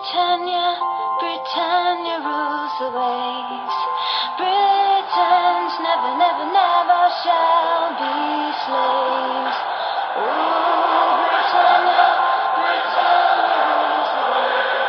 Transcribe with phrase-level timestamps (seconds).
[0.00, 0.80] Britannia,
[1.20, 3.76] Britannia rules the waves.
[4.40, 9.60] Britons never, never, never shall be slaves.
[11.60, 12.08] Britannia,
[12.56, 14.80] Britannia rules the waves.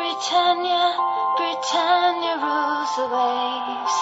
[0.00, 0.84] Britannia,
[1.36, 3.95] Britannia rules the waves.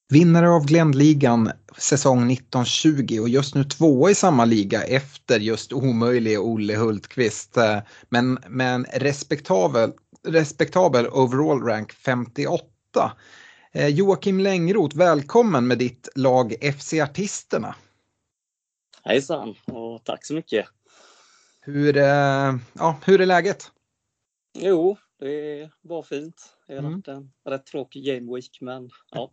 [0.09, 6.37] Vinnare av Gländligan säsong 1920 och just nu tvåa i samma liga efter just omöjlige
[6.37, 7.57] Olle Hultqvist.
[8.09, 9.91] Men, Men respektabel,
[10.27, 12.61] respektabel overall rank 58.
[13.77, 17.75] Eh, Joakim Längroth, välkommen med ditt lag FC Artisterna.
[19.03, 20.65] Hejsan och tack så mycket.
[21.61, 23.71] Hur, eh, ja, hur är läget?
[24.57, 26.35] Jo, det var fint.
[26.67, 26.91] Det har Mm.
[26.93, 29.31] varit en rätt tråkig game week, men ja,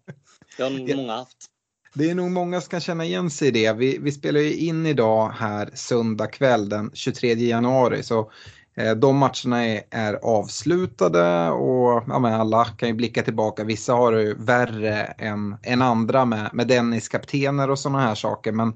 [0.56, 1.46] det har nog många haft.
[1.94, 3.72] Det är nog många som kan känna igen sig i det.
[3.72, 8.02] Vi, vi spelar ju in idag här söndag kväll den 23 januari.
[8.02, 8.32] Så
[8.76, 13.64] Eh, de matcherna är, är avslutade och ja, men alla kan ju blicka tillbaka.
[13.64, 18.52] Vissa har det ju värre än, än andra med, med Dennis-kaptener och sådana här saker.
[18.52, 18.68] Men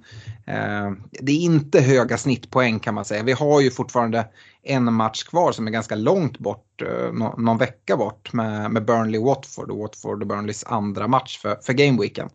[0.46, 3.22] eh, det är inte höga snittpoäng kan man säga.
[3.22, 4.26] Vi har ju fortfarande
[4.62, 9.70] en match kvar som är ganska långt bort, eh, någon vecka bort med, med Burnley-Watford
[9.70, 12.28] och Watford och Burnleys andra match för, för gameweeken.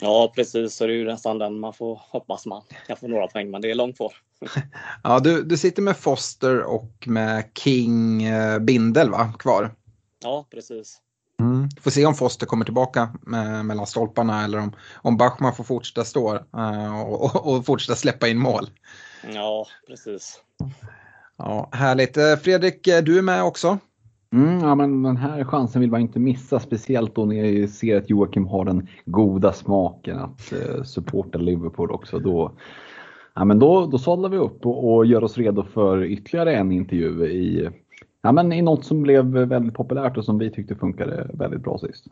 [0.00, 0.74] Ja, precis.
[0.74, 3.62] Så det är ju nästan den man får hoppas man kan få några poäng, men
[3.62, 4.12] det är långt kvar.
[5.04, 9.74] Ja, du, du sitter med Foster och med King eh, Bindel va, kvar.
[10.22, 11.00] Ja, precis.
[11.40, 11.68] Mm.
[11.80, 16.04] Får se om Foster kommer tillbaka med, mellan stolparna eller om, om Bachmann får fortsätta
[16.04, 18.70] stå eh, och, och, och fortsätta släppa in mål.
[19.34, 20.40] Ja, precis.
[21.36, 22.16] Ja, härligt.
[22.16, 23.78] Eh, Fredrik, eh, du är med också.
[24.32, 27.96] Mm, ja, men den här chansen vill man inte missa, speciellt då när jag ser
[27.96, 32.18] att Joakim har den goda smaken att eh, supporta Liverpool också.
[32.18, 32.52] Då,
[33.34, 36.72] ja, men då, då sadlar vi upp och, och gör oss redo för ytterligare en
[36.72, 37.70] intervju i,
[38.22, 41.78] ja, men i något som blev väldigt populärt och som vi tyckte funkade väldigt bra
[41.78, 42.06] sist.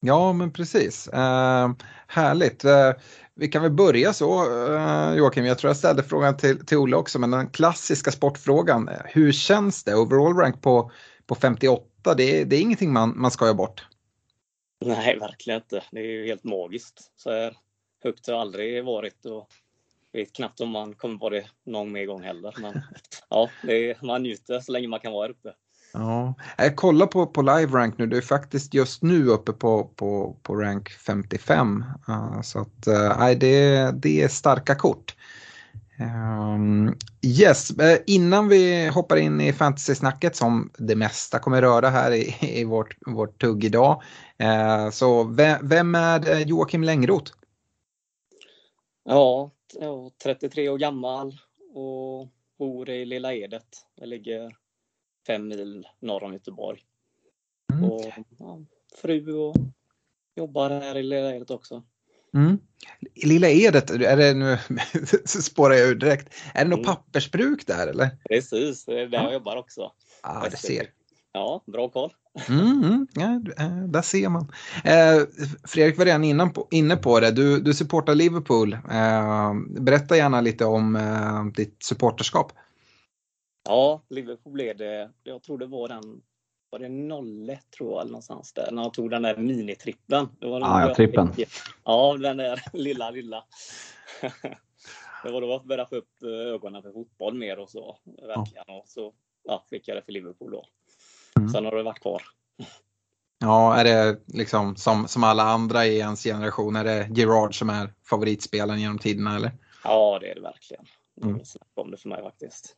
[0.00, 1.08] Ja, men precis.
[1.08, 1.70] Eh,
[2.06, 2.64] härligt.
[2.64, 2.92] Eh,
[3.34, 4.40] vi kan väl börja så,
[4.74, 5.46] eh, Joakim.
[5.46, 8.88] Jag tror jag ställde frågan till, till Olle också, men den klassiska sportfrågan.
[8.88, 9.94] Eh, hur känns det?
[9.94, 10.90] Overall rank på,
[11.30, 13.86] på 58, det, är- det är ingenting man, man ska göra bort.
[14.84, 15.82] Nej, verkligen inte.
[15.90, 17.12] Det är ju helt magiskt.
[17.16, 17.56] Så här
[18.04, 19.48] högt har jag aldrig varit och
[20.12, 22.54] vet knappt om man kommer vara det någon mer gång heller.
[22.60, 22.82] Men
[23.30, 25.52] ja, det är, man njuter så länge man kan vara här uppe.
[25.92, 26.34] Ja.
[26.58, 30.36] Jag kollar på, på live rank nu, du är faktiskt just nu uppe på, på,
[30.42, 31.84] på rank 55.
[32.08, 32.86] Eh, så att,
[33.18, 35.16] nej, det, det är starka kort.
[36.00, 42.12] Ehm, yes, eh, innan vi hoppar in i fantasy-snacket som det mesta kommer röra här
[42.12, 44.02] i, i vårt, vårt tugg idag.
[44.38, 47.32] eh, så vem, vem är eh, Joakim Längroth?
[49.04, 49.50] Ja,
[49.80, 51.38] ja, 33 år gammal
[51.74, 52.28] och
[52.58, 53.86] bor i Lilla Edet.
[53.96, 54.56] Det ligger
[55.26, 56.80] fem mil norr om Göteborg.
[57.72, 57.90] Mm.
[57.90, 58.60] Och ja,
[59.02, 59.56] fru och
[60.36, 61.82] jobbar här i Lilla Edet också.
[62.34, 62.58] Mm.
[63.24, 64.58] Lilla Edet, är det nu
[65.24, 66.34] spårar jag ur direkt.
[66.54, 66.86] Är det något Mm.
[66.96, 68.10] pappersbruk där eller?
[68.28, 69.92] Precis, det är där jag jobbar också.
[70.22, 70.86] Ja, det ser.
[71.32, 72.10] Ja, bra koll.
[72.48, 74.52] Mm, mm, ja, eh, där ser man.
[74.84, 75.22] Eh,
[75.64, 77.30] Fredrik var redan innan på, inne på det.
[77.30, 78.72] Du, du supportar Liverpool.
[78.72, 82.52] Eh, berätta gärna lite om eh, ditt supporterskap.
[83.68, 85.10] Ja, Liverpool blev det.
[85.22, 86.02] Jag tror det var den
[86.70, 90.28] var det 01 tror jag eller någonstans där när jag tog den där minitrippen.
[90.40, 91.32] Det var Ja, ja, trippen.
[91.84, 93.44] Ja, den där lilla, lilla.
[95.24, 97.98] Det var då jag började få upp eh, ögonen för fotboll mer och så.
[98.04, 98.64] Verkligen.
[98.68, 99.12] Och så
[99.44, 100.64] ja, fick jag det för Liverpool då.
[101.36, 101.48] Mm.
[101.48, 102.22] Sen har det varit kvar.
[103.38, 107.70] Ja, är det liksom som, som alla andra i ens generation, är det Gerard som
[107.70, 109.52] är favoritspelaren genom tiderna eller?
[109.84, 110.84] Ja, det är det verkligen.
[111.14, 111.44] Det Mm.
[111.44, 112.76] snack om det för mig faktiskt.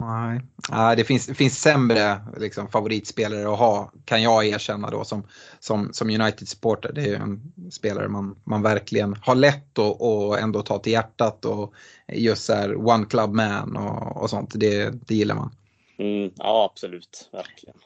[0.00, 5.04] Nej, Nej det, finns, det finns sämre liksom, favoritspelare att ha, kan jag erkänna då
[5.04, 5.26] som,
[5.58, 6.92] som, som United-supporter.
[6.92, 10.92] Det är ju en spelare man, man verkligen har lätt att och ändå ta till
[10.92, 11.74] hjärtat och
[12.12, 15.54] just så här one club man och, och sånt, det, det gillar man.
[15.98, 17.28] Mm, ja, absolut.
[17.32, 17.76] Verkligen.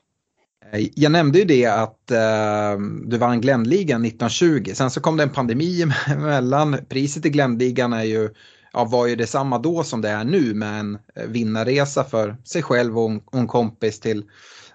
[0.72, 5.22] Eh, Jag nämnde ju det att eh, du vann Glenligan 1920, sen så kom det
[5.22, 6.76] en pandemi emellan.
[6.88, 8.30] Priset i Glenligan är ju,
[8.74, 12.62] ja, var ju detsamma då som det är nu med en eh, vinnarresa för sig
[12.62, 14.24] själv och en, och en kompis till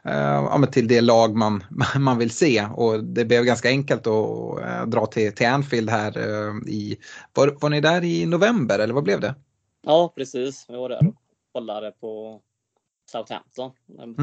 [0.04, 1.64] ja, till det lag man,
[2.00, 2.66] man vill se.
[2.66, 6.18] Och det blev ganska enkelt att dra till, till Anfield här
[6.70, 6.98] i,
[7.34, 9.36] var, var ni där i november eller vad blev det?
[9.82, 11.16] Ja precis, vi var där och
[11.52, 12.42] kollade på
[13.12, 13.72] Southampton.
[14.00, 14.16] Mm.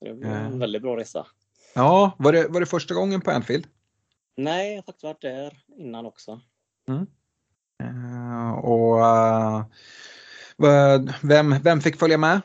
[0.00, 1.26] Det var en väldigt bra resa.
[1.74, 3.66] Ja, var det, var det första gången på Anfield?
[4.36, 6.40] Nej, jag har faktiskt varit där innan också.
[6.88, 7.06] Mm.
[7.82, 9.64] Uh, och uh,
[11.22, 12.40] vem, vem fick följa med?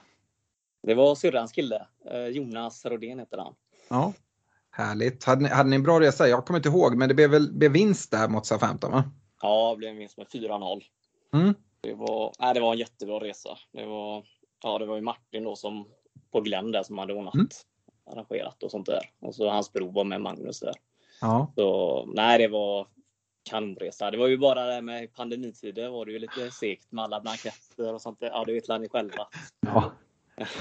[0.83, 1.87] Det var syrrans kille.
[2.13, 3.53] Uh, Jonas Rodén heter han.
[3.89, 4.13] Ja,
[4.71, 5.23] Härligt.
[5.23, 6.27] Hade ni, hade ni en bra resa?
[6.27, 9.03] Jag kommer inte ihåg, men det blev väl blev vinst där mot Southampton va?
[9.41, 10.81] Ja, det blev en vinst med 4-0.
[11.33, 11.53] Mm.
[11.81, 13.57] Det, var, nej, det var en jättebra resa.
[13.71, 14.25] Det var,
[14.63, 15.87] ja, det var ju Martin då som
[16.31, 17.47] på Glenn där som hade ordnat, mm.
[18.11, 19.09] arrangerat och sånt där.
[19.19, 20.73] Och så hans bror var med Magnus där.
[21.21, 21.51] Ja.
[21.55, 22.87] Så nej, det var
[23.49, 24.11] kanonresa.
[24.11, 27.93] Det var ju bara det med pandemitider var det ju lite segt med alla blanketter
[27.93, 28.17] och sånt.
[28.21, 29.27] Ja, det vet ni själva.
[29.67, 29.91] Ja.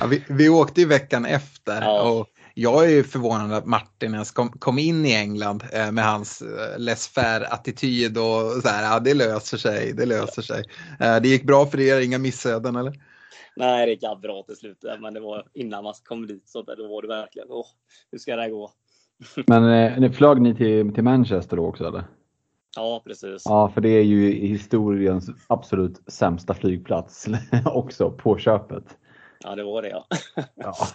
[0.00, 2.10] Ja, vi, vi åkte ju veckan efter ja.
[2.10, 6.04] och jag är ju förvånad att Martin ens kom, kom in i England eh, med
[6.04, 10.64] hans eh, laissez attityd och så här, ja det löser sig, det löser sig.
[11.00, 12.92] Eh, det gick bra för er, inga missöden eller?
[13.56, 16.76] Nej, det gick bra till slut, men det var innan man kom dit så där,
[16.76, 17.66] då var det verkligen, åh,
[18.10, 18.70] hur ska det här gå?
[19.46, 22.04] Men eh, flög ni till, till Manchester då också eller?
[22.76, 23.42] Ja, precis.
[23.44, 27.28] Ja, för det är ju historiens absolut sämsta flygplats
[27.64, 28.98] också på köpet.
[29.40, 30.06] Ja, det var det ja.
[30.54, 30.74] ja.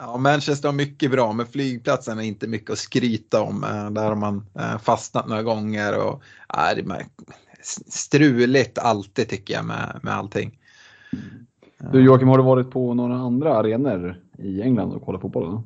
[0.00, 3.64] Ja, Manchester har mycket bra, men flygplatsen är inte mycket att skryta om.
[3.64, 7.06] Eh, där har man eh, fastnat några gånger och ja, det är
[7.90, 10.58] struligt alltid tycker jag med, med allting.
[11.92, 15.62] Du Joakim, har du varit på några andra arenor i England och kollat fotboll?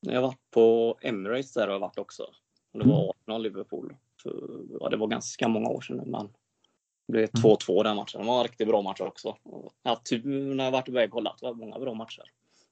[0.00, 2.22] Jag har varit på Emirates där har jag varit också.
[2.72, 3.10] Det var mm.
[3.10, 3.94] Arsenal Liverpool.
[4.22, 6.28] För, ja, det var ganska många år sedan men
[7.06, 7.84] det blev 2-2 mm.
[7.84, 8.20] den matchen.
[8.20, 9.36] Det var en riktigt bra match också.
[9.82, 11.36] Jag har tur när jag varit iväg och kollat.
[11.40, 12.22] Det var många bra matcher.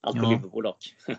[0.01, 0.31] Allt ja.
[0.31, 0.95] Liverpool dock.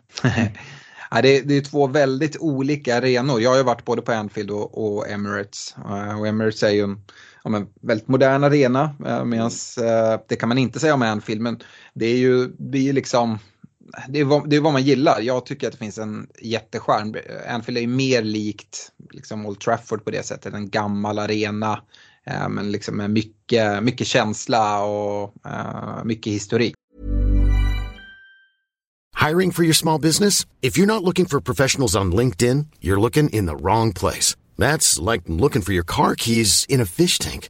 [1.12, 3.42] ja, det, är, det är två väldigt olika arenor.
[3.42, 5.76] Jag har ju varit både på Anfield och, och Emirates.
[5.78, 7.02] Uh, och Emirates är ju en
[7.44, 8.96] ja, men, väldigt modern arena.
[9.06, 11.60] Uh, medans, uh, det kan man inte säga om Anfield, men
[11.94, 13.40] det är ju det är liksom
[14.10, 15.22] det är, vad, det är vad man gillar.
[15.22, 17.16] Jag tycker att det finns en jätteskärm.
[17.48, 20.54] Anfield är ju mer likt liksom Old Trafford på det sättet.
[20.54, 21.82] En gammal arena.
[22.28, 26.76] Eh, men liksom med mycket, mycket känsla och eh, mycket historik.
[29.28, 30.48] Hiring for your small business?
[30.62, 34.36] If you're not looking for professionals on LinkedIn, you're looking in the wrong place.
[34.58, 37.50] That's like looking for your car keys in a fish tank.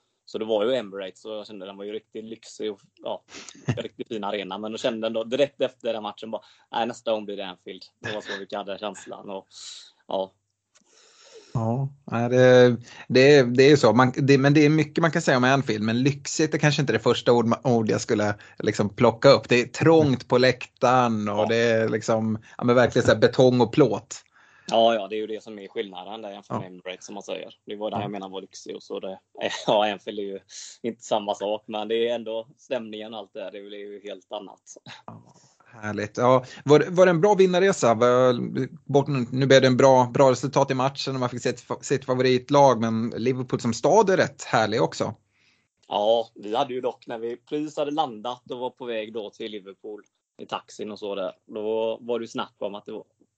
[0.31, 3.23] Så det var ju Emirates och jag kände den var ju riktigt lyxig och ja,
[3.77, 4.57] riktigt fin arena.
[4.57, 6.41] Men då kände jag direkt efter den matchen bara,
[6.71, 7.81] nej nästa gång blir det Anfield.
[7.99, 9.47] Det var så mycket hade känslan och
[10.07, 10.31] ja.
[11.53, 11.89] Ja,
[12.29, 13.93] det, det, det är så.
[13.93, 15.83] Man, det, men det är mycket man kan säga om Anfield.
[15.83, 19.49] Men lyxigt är kanske inte det första ord, ord jag skulle liksom plocka upp.
[19.49, 21.45] Det är trångt på läktaren och ja.
[21.49, 24.23] det är liksom, ja, men verkligen så betong och plåt.
[24.71, 26.67] Ja, ja, det är ju det som är skillnaden där jämfört med.
[26.67, 27.55] Emirates som man säger.
[27.65, 28.01] Det var det ja.
[28.01, 28.99] jag menar var lyxig och så.
[28.99, 29.19] Det,
[29.67, 30.39] ja, Enfield är ju
[30.81, 33.51] inte samma sak, men det är ändå stämningen och allt det där.
[33.51, 34.61] Det blir ju helt annat.
[35.05, 35.23] Ja,
[35.81, 36.17] härligt.
[36.17, 37.95] Ja, var, var det en bra vinnarresa?
[38.85, 42.05] Bort, nu blev det en bra, bra resultat i matchen och man fick se sitt
[42.05, 45.15] favoritlag, men Liverpool som stad är rätt härlig också.
[45.87, 49.29] Ja, vi hade ju dock när vi precis hade landat och var på väg då
[49.29, 50.03] till Liverpool
[50.37, 51.31] i taxin och så där.
[51.45, 52.91] Då var det ju snack om att det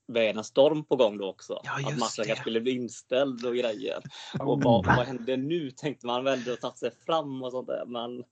[0.08, 1.62] världens storm på gång då också.
[1.64, 2.36] Ja, att matchen det.
[2.36, 4.02] skulle bli inställd och grejer.
[4.40, 4.48] Oh.
[4.48, 7.86] Och vad, vad händer nu tänkte man väl och tagit sig fram och sånt där.
[7.86, 8.24] Men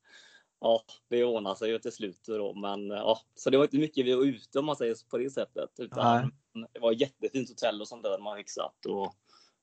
[0.61, 2.53] ja, det ordnade sig ju till slut då.
[2.53, 5.29] Men ja, så det var inte mycket vi var ute om man säger på det
[5.29, 5.69] sättet.
[5.77, 6.67] Utan Nej.
[6.73, 8.85] det var jättefint hotell och sånt där man fixat.
[8.85, 9.15] Och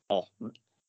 [0.09, 0.27] ja,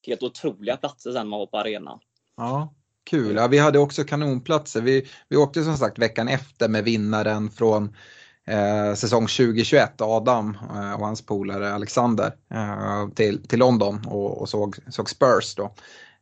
[0.07, 1.99] helt otroliga platser sen man var på arenan.
[2.37, 2.73] Ja,
[3.03, 3.35] kul.
[3.35, 4.81] Ja, vi hade också kanonplatser.
[4.81, 7.95] Vi, vi åkte som sagt veckan efter med vinnaren från
[8.49, 14.49] eh, säsong 2021, Adam eh, och hans polare Alexander eh, till, till London och, och
[14.49, 15.63] såg, såg Spurs då.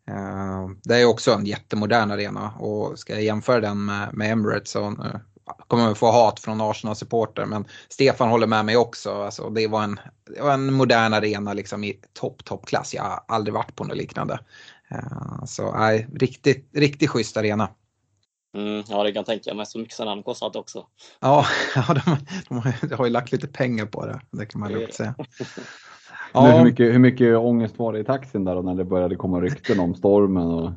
[0.07, 4.71] Eh, det är också en jättemodern arena och ska jag jämföra den med, med Emirates
[4.71, 5.19] så eh,
[5.67, 9.11] kommer man få hat från Arsenal-supporter men Stefan håller med mig också.
[9.11, 9.99] Alltså, det, var en,
[10.35, 12.93] det var en modern arena liksom i topp, toppklass.
[12.93, 14.39] Jag har aldrig varit på något liknande.
[14.91, 17.69] Eh, så nej, riktigt, riktigt schysst arena.
[18.57, 19.65] Mm, ja, det kan jag tänka mig.
[19.65, 20.85] Så mycket som den kostat också.
[21.19, 21.45] Ja,
[21.75, 22.17] ja de,
[22.49, 24.21] de, har, de har ju lagt lite pengar på det.
[24.31, 25.15] Det kan man lugnt säga.
[26.33, 26.41] Ja.
[26.41, 29.41] hur, mycket, hur mycket ångest var det i taxin där då, när det började komma
[29.41, 30.47] rykten om stormen?
[30.47, 30.71] Och...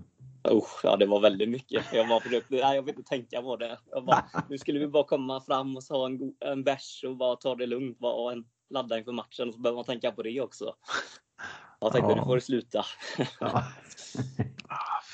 [0.45, 1.85] Oh, ja, det var väldigt mycket.
[1.93, 3.79] Jag var försökte, nej, jag vill inte tänka på det.
[4.07, 7.55] Bara, nu skulle vi bara komma fram och ha en, en bärs och bara ta
[7.55, 10.41] det lugnt bara, och en, ladda inför matchen och så behöver man tänka på det
[10.41, 10.75] också.
[11.81, 12.17] Jag tänkte, ja.
[12.17, 12.85] nu får det sluta.
[13.41, 13.63] Ja.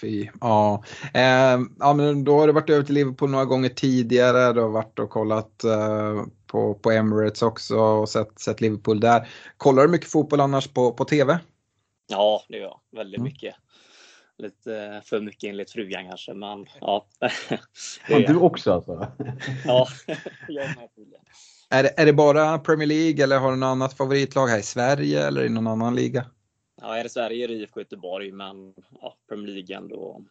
[0.00, 0.28] Fy.
[0.40, 0.84] Ja.
[1.14, 4.52] Eh, ja, men då har du varit över till Liverpool några gånger tidigare.
[4.52, 9.28] Du har varit och kollat eh, på, på Emirates också och sett, sett Liverpool där.
[9.56, 11.38] Kollar du mycket fotboll annars på, på TV?
[12.06, 12.80] Ja, det gör jag.
[12.96, 13.24] Väldigt mm.
[13.24, 13.54] mycket.
[14.38, 17.06] Lite för mycket enligt frugan kanske, men ja.
[18.08, 19.06] Fan, du också alltså?
[19.64, 19.88] ja,
[20.48, 20.88] jag med.
[21.70, 24.62] Är det, är det bara Premier League eller har du något annat favoritlag här i
[24.62, 26.26] Sverige eller i någon annan liga?
[26.82, 30.24] Ja, är det Sverige är det IFK Göteborg, men ja, Premier League ändå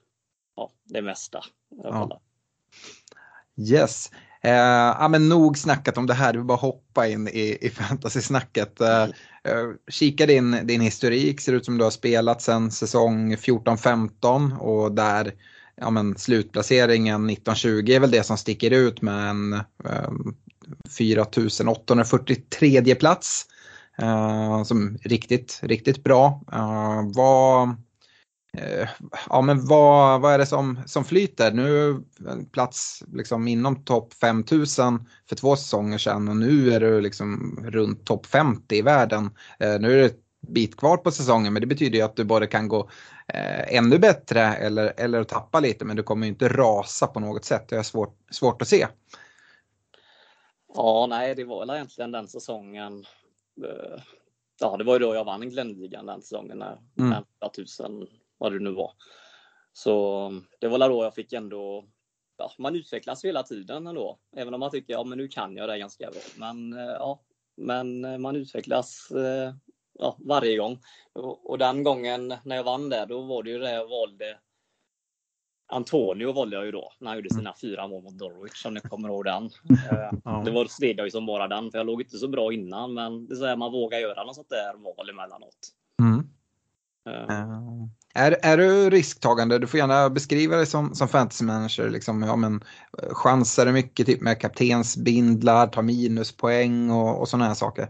[0.56, 1.44] ja, det mesta.
[1.84, 2.22] Ja.
[3.58, 4.12] Yes.
[4.42, 4.52] Eh,
[5.00, 8.82] ja, men nog snackat om det här, du vill bara hoppa in i, i fantasy-snacket.
[8.82, 9.10] Eh, eh,
[9.88, 15.34] kika din, din historik, ser ut som du har spelat sedan säsong 14-15 och där
[15.76, 20.12] ja, men, slutplaceringen 1920 är väl det som sticker ut med en eh,
[20.98, 23.46] 4843 plats.
[24.02, 26.42] Uh, som riktigt, riktigt bra.
[26.54, 27.70] Uh, vad,
[28.58, 28.88] uh,
[29.30, 31.52] ja, men vad, vad är det som, som flyter?
[31.52, 32.02] Nu
[32.52, 38.06] plats liksom inom topp 5000 för två säsonger sedan och nu är du liksom runt
[38.06, 39.30] topp 50 i världen.
[39.60, 42.48] nu är det ett bit kvar på säsongen men det betyder ju att du både
[42.48, 42.90] kan gå
[43.68, 47.68] ännu bättre eller, eller tappa lite men du kommer ju inte rasa på något sätt.
[47.70, 48.88] Det är svårt, svårt att se.
[50.76, 53.06] Ja, nej, det var väl egentligen den säsongen.
[53.64, 54.02] Eh,
[54.62, 57.24] ja, det var ju då jag vann Glenligan den säsongen när mm.
[57.46, 58.08] 1000
[58.38, 58.92] vad det nu var.
[59.74, 61.86] Så det var då jag fick ändå
[62.38, 65.70] Ja, man utvecklas hela tiden ändå, även om man tycker ja, men nu kan jag
[65.70, 66.22] det ganska bra.
[66.38, 67.22] Men eh, ja,
[67.58, 69.54] men man utvecklas eh,
[70.00, 70.80] ja, varje gång.
[71.14, 74.40] Och, och, den gången när jag vann där, då var det ju det jag valde
[75.68, 77.54] Antonio valde jag ju då när han gjorde sina mm.
[77.62, 79.50] fyra mål mot Norwich, om ni kommer ihåg den.
[80.24, 80.42] ja.
[80.46, 82.94] Det var stred jag ju som bara den, för jag låg inte så bra innan,
[82.94, 85.58] men det är så här, man vågar göra något sånt där val emellanåt.
[86.02, 86.20] Mm.
[87.10, 87.88] Uh.
[88.18, 89.60] Är, är du risktagande?
[89.60, 91.90] Du får gärna beskriva dig som, som fantasy manager.
[91.90, 92.64] Liksom, ja, men,
[93.12, 97.90] chansar du mycket typ med kaptensbindlar, tar minuspoäng och, och sådana här saker?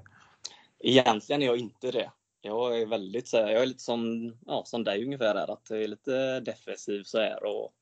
[0.80, 2.12] Egentligen är jag inte det.
[2.46, 5.70] Jag är väldigt så här, jag är lite som, ja, som dig ungefär är, att
[5.70, 7.74] jag är lite defensiv så här och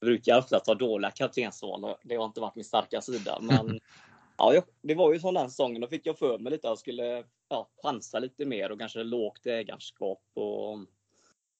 [0.00, 1.96] brukar ofta ta dåliga kaptensval.
[2.02, 3.80] Det har inte varit min starka sida, men
[4.38, 5.80] ja, det var ju sån den säsongen.
[5.80, 9.02] Då fick jag för mig lite att jag skulle ja, chansa lite mer och kanske
[9.02, 10.22] lågt ägarskap.
[10.34, 10.78] Och,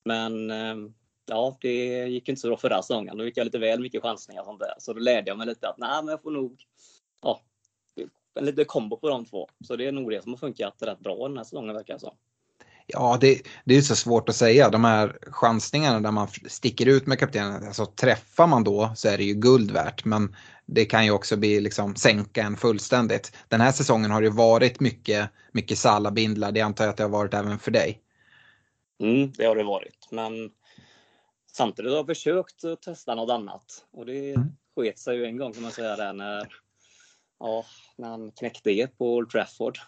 [0.05, 0.95] men ehm,
[1.27, 3.17] ja, det gick inte så bra förra säsongen.
[3.17, 4.75] Då gick jag lite väl mycket chansningar och sånt där.
[4.79, 6.65] Så då lärde jag mig lite att nej, men jag får nog
[8.39, 9.49] en liten kombo på de två.
[9.65, 12.01] Så det är nog det som har funkat rätt bra den här säsongen verkar det
[12.01, 12.17] som.
[12.91, 14.71] Ja, det, det är så svårt att säga.
[14.71, 19.19] De här chansningarna där man sticker ut med kaptenen, alltså träffar man då så är
[19.19, 20.05] det ju guld värt.
[20.05, 23.37] Men det kan ju också bli liksom sänka en fullständigt.
[23.49, 26.53] Den här säsongen har det varit mycket, mycket Salabindlar.
[26.53, 28.01] Det antar jag att det har varit även för dig.
[29.03, 30.09] Mm, det har det varit.
[30.11, 30.51] Men
[31.53, 33.85] samtidigt har jag försökt att testa något annat.
[33.93, 34.49] Och det mm.
[34.77, 36.49] sket sig ju en gång kan man säga där när,
[37.41, 37.65] ja,
[37.97, 39.79] när han knäckte det på Old Trafford.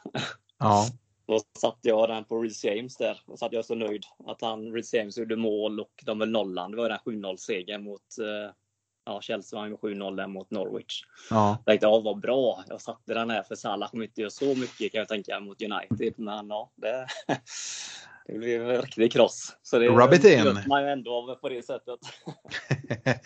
[0.59, 0.87] Ja.
[1.26, 3.21] Då satt jag den på Reece James där.
[3.26, 6.71] Då satt jag så nöjd att han, Reece James gjorde mål och de väl nollan.
[6.71, 8.54] Det var den 7-0 segern mot eh,
[9.04, 11.02] ja, Chelsea vann med 7-0 mot Norwich.
[11.30, 11.49] Ja.
[11.50, 12.64] Jag tänkte, ja vad bra.
[12.69, 15.62] Jag satte den här för Salah kommer inte göra så mycket kan jag tänka mot
[15.62, 16.14] United.
[16.16, 17.07] Men ja, det,
[18.32, 19.56] det blev en riktig kross.
[19.62, 20.58] Så det Rub it in.
[20.68, 21.99] man ju ändå på det sättet.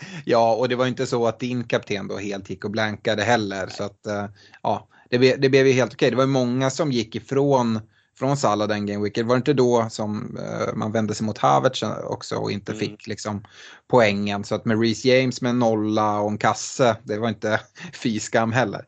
[0.25, 3.67] ja, och det var inte så att din kapten då helt gick och blankade heller.
[3.67, 4.27] Så att, eh,
[4.63, 6.11] ja, det, blev, det blev ju helt okej.
[6.11, 7.81] Det var många som gick ifrån
[8.19, 9.27] från Salah den game weeken.
[9.27, 12.81] Var det inte då som uh, man vände sig mot Havertz också och inte mm.
[12.81, 13.45] fick liksom
[13.89, 14.45] poängen.
[14.45, 17.61] Så att med Reece James med en nolla och en kasse, det var inte
[18.03, 18.85] fy skam heller.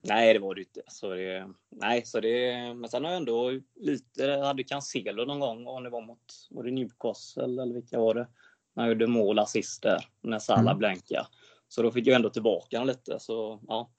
[0.00, 0.82] Nej, det var det inte.
[0.88, 5.40] Så det, nej, så det, men sen har jag ändå lite, jag hade Cancelo någon
[5.40, 8.28] gång, om det var mot, var det Newcastle eller vilka var det?
[8.74, 10.78] När jag gjorde mål assist där, när Salah mm.
[10.78, 11.26] blänkade.
[11.68, 13.20] Så då fick jag ändå tillbaka lite.
[13.20, 13.90] Så ja,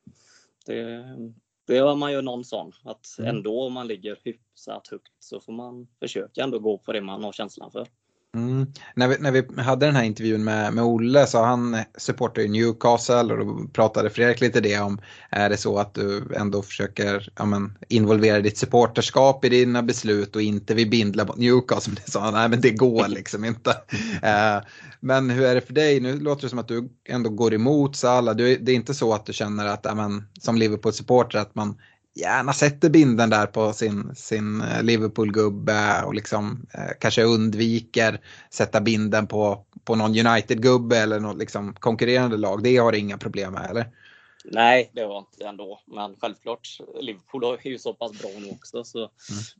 [0.65, 1.05] det,
[1.67, 2.71] det är man gör någon sån.
[2.83, 3.35] Att mm.
[3.35, 7.23] ändå om man ligger hyfsat högt så får man försöka ändå gå på det man
[7.23, 7.87] har känslan för.
[8.35, 8.65] Mm.
[8.95, 12.47] När, vi, när vi hade den här intervjun med, med Olle så han supportar ju
[12.47, 17.29] Newcastle och då pratade Fredrik lite det om är det så att du ändå försöker
[17.35, 21.93] ja, men, involvera ditt supporterskap i dina beslut och inte vill bindla mot Newcastle.
[22.05, 23.75] Det sa han, nej men det går liksom inte.
[24.23, 24.61] Eh,
[24.99, 25.99] men hur är det för dig?
[25.99, 28.35] Nu låter det som att du ändå går emot Salah.
[28.35, 31.77] Du, det är inte så att du känner att ja, men, som Liverpool-supporter att man
[32.15, 38.81] gärna sätter binden där på sin, sin eh, Liverpool-gubbe och liksom eh, kanske undviker sätta
[38.81, 42.63] binden på, på någon United-gubbe eller något liksom konkurrerande lag.
[42.63, 43.85] Det har inga problem med eller?
[44.45, 45.81] Nej, det var inte ändå.
[45.85, 46.67] Men självklart,
[47.01, 49.11] Liverpool är ju så pass bra nu också så mm.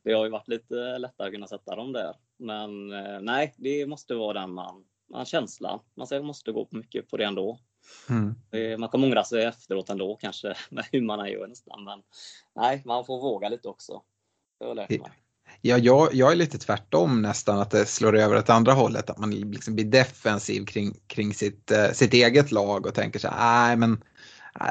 [0.03, 2.15] det har ju varit lite lättare att kunna sätta dem där.
[2.37, 5.79] Men eh, nej, det måste vara den man, man känslan.
[5.95, 7.59] Man måste gå mycket på det ändå.
[8.09, 8.35] Mm.
[8.79, 11.83] Man kommer ångra sig efteråt ändå kanske med hur man gör nästan.
[11.83, 12.01] Men
[12.55, 14.01] nej, man får våga lite också.
[14.59, 15.11] Det har lärt mig.
[15.61, 19.09] Ja, jag, jag är lite tvärtom nästan att det slår över åt andra hållet.
[19.09, 23.27] Att man liksom blir defensiv kring, kring sitt, eh, sitt eget lag och tänker så
[23.27, 24.03] här, nej men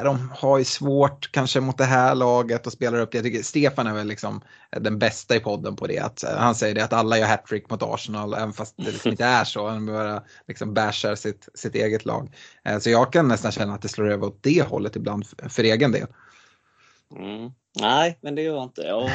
[0.04, 3.18] de har ju svårt kanske mot det här laget och spelar upp det.
[3.18, 4.40] Jag tycker Stefan är väl liksom
[4.70, 5.98] den bästa i podden på det.
[5.98, 9.10] Att, eh, han säger det att alla gör hattrick mot Arsenal även fast det liksom
[9.10, 9.68] inte är så.
[9.68, 12.30] Han bara liksom bashar sitt, sitt eget lag.
[12.64, 15.48] Eh, så jag kan nästan känna att det slår över åt det hållet ibland för,
[15.48, 16.06] för egen del.
[17.16, 17.50] Mm.
[17.80, 18.82] Nej, men det gör jag inte.
[18.82, 19.10] Jag,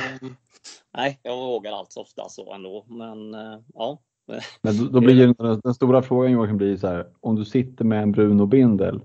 [0.98, 2.86] nej, jag vågar allt så ofta så ändå.
[2.88, 4.00] Men eh, ja.
[4.62, 7.86] Men då, då blir den, den stora frågan Joakim blir så här, om du sitter
[7.86, 9.02] med en Bruno Bindel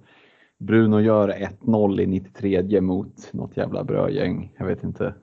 [0.59, 4.53] Bruno gör 1-0 i 93 mot något jävla brödgäng.
[4.59, 5.15] Jag vet inte.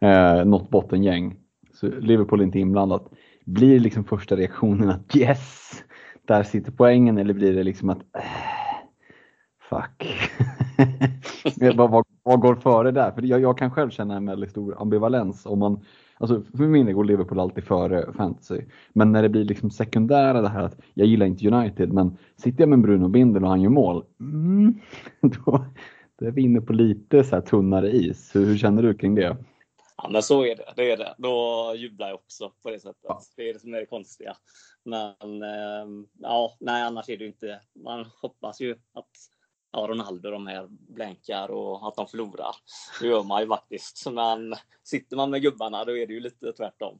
[0.00, 1.36] Eh, något bottengäng.
[1.72, 3.10] Så Liverpool är inte inblandat.
[3.44, 5.70] Blir liksom första reaktionen att yes,
[6.24, 8.22] där sitter poängen eller blir det liksom att eh,
[9.70, 10.28] fuck.
[11.76, 13.10] vad, vad, vad, går före där?
[13.10, 15.80] För jag, jag, kan själv känna en väldigt stor ambivalens om man
[16.18, 18.60] Alltså för min del går Liverpool alltid före fantasy.
[18.92, 22.62] Men när det blir liksom sekundära det här att jag gillar inte United men sitter
[22.62, 24.80] jag med Bruno Bindel och han gör mål, mm,
[25.20, 25.64] då,
[26.18, 28.34] då är vi inne på lite så här tunnare is.
[28.34, 29.36] Hur, hur känner du kring det?
[30.02, 31.14] Ja men så är det, det är det.
[31.18, 33.02] Då jublar jag också på det sättet.
[33.02, 33.20] Ja.
[33.36, 34.36] Det är det som är det konstiga.
[34.84, 37.60] Men eh, ja, nej annars är det inte.
[37.84, 39.10] Man hoppas ju att
[39.76, 42.56] ja, Ronaldo de här blänkar och att de förlorar.
[43.00, 44.06] Det gör man ju faktiskt.
[44.10, 44.54] Men
[44.84, 46.98] sitter man med gubbarna då är det ju lite tvärtom.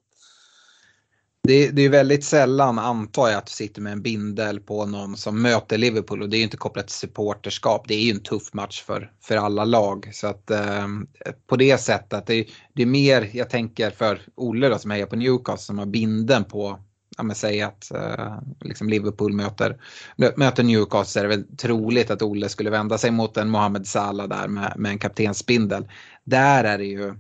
[1.43, 5.17] Det, det är väldigt sällan antar jag att du sitter med en bindel på någon
[5.17, 7.89] som möter Liverpool och det är ju inte kopplat till supporterskap.
[7.89, 10.11] Det är ju en tuff match för, för alla lag.
[10.13, 10.87] Så att eh,
[11.47, 15.17] på det sättet, det, det är mer, jag tänker för Olle då som hejar på
[15.17, 16.79] Newcastle som har binden på
[17.17, 19.77] ja, men säg att eh, liksom Liverpool möter,
[20.37, 23.87] möter Newcastle så är det väl troligt att Olle skulle vända sig mot en Mohamed
[23.87, 25.89] Salah där med, med en kaptensbindel.
[26.25, 27.15] Där är det ju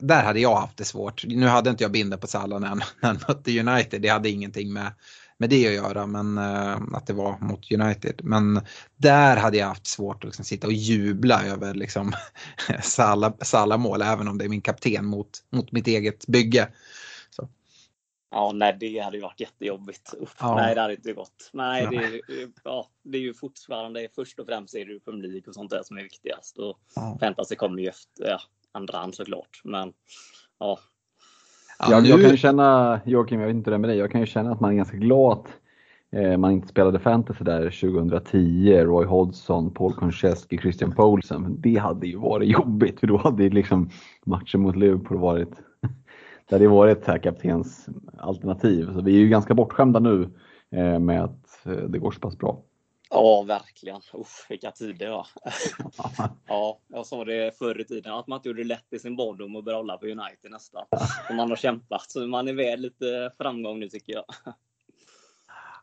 [0.00, 1.24] där hade jag haft det svårt.
[1.26, 4.02] Nu hade inte jag binden på Salah när han, när han mötte United.
[4.02, 4.92] Det hade ingenting med,
[5.38, 8.20] med det att göra, men uh, att det var mot United.
[8.24, 8.60] Men
[8.96, 12.12] där hade jag haft svårt att liksom sitta och jubla över liksom,
[13.42, 16.68] Salah-mål, även om det är min kapten mot, mot mitt eget bygge.
[18.34, 20.14] Ja, nej, det hade ju varit jättejobbigt.
[20.20, 20.54] Uff, ja.
[20.54, 21.50] Nej, det hade inte gått.
[21.52, 22.20] Nej, det är,
[22.64, 25.82] ja, det är ju fortfarande först och främst är det ju League och sånt där
[25.82, 26.58] som är viktigast.
[26.58, 27.16] Och ja.
[27.20, 28.38] Fantasy kommer ju efter ja,
[28.72, 29.60] andra hand såklart.
[29.64, 29.92] Men
[30.58, 30.78] ja.
[31.78, 32.08] ja nu...
[32.08, 34.52] Jag kan ju känna, Joakim, jag vet inte det med dig, jag kan ju känna
[34.52, 35.48] att man är ganska glad att
[36.12, 41.60] eh, man inte spelade fantasy där 2010, Roy Hodgson, Paul Konchesky, Christian Poulsen.
[41.60, 43.90] Det hade ju varit jobbigt för då hade liksom
[44.24, 45.60] matchen mot Liverpool varit
[46.48, 47.86] det hade varit ett kaptens
[48.18, 48.86] alternativ.
[48.94, 50.30] Så vi är ju ganska bortskämda nu
[50.70, 52.62] eh, med att eh, det går så pass bra.
[53.10, 54.00] Ja, verkligen.
[54.12, 55.26] Uff, vilka tider ja.
[56.48, 59.16] ja, jag sa det förr i tiden, att man inte gjorde det lätt i sin
[59.16, 60.84] barndom och började hålla på United nästan.
[61.28, 64.24] Och man har kämpat, så man är väl lite framgång nu tycker jag.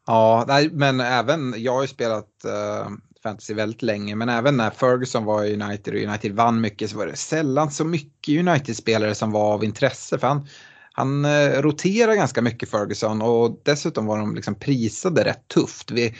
[0.06, 2.90] Ja, nej, men även, jag har ju spelat uh,
[3.24, 6.98] fantasy väldigt länge, men även när Ferguson var i United och United vann mycket så
[6.98, 10.20] var det sällan så mycket United-spelare som var av intresse.
[10.20, 10.48] För han,
[10.94, 15.92] han eh, roterar ganska mycket Ferguson och dessutom var de liksom prisade rätt tufft.
[15.92, 16.16] Vi,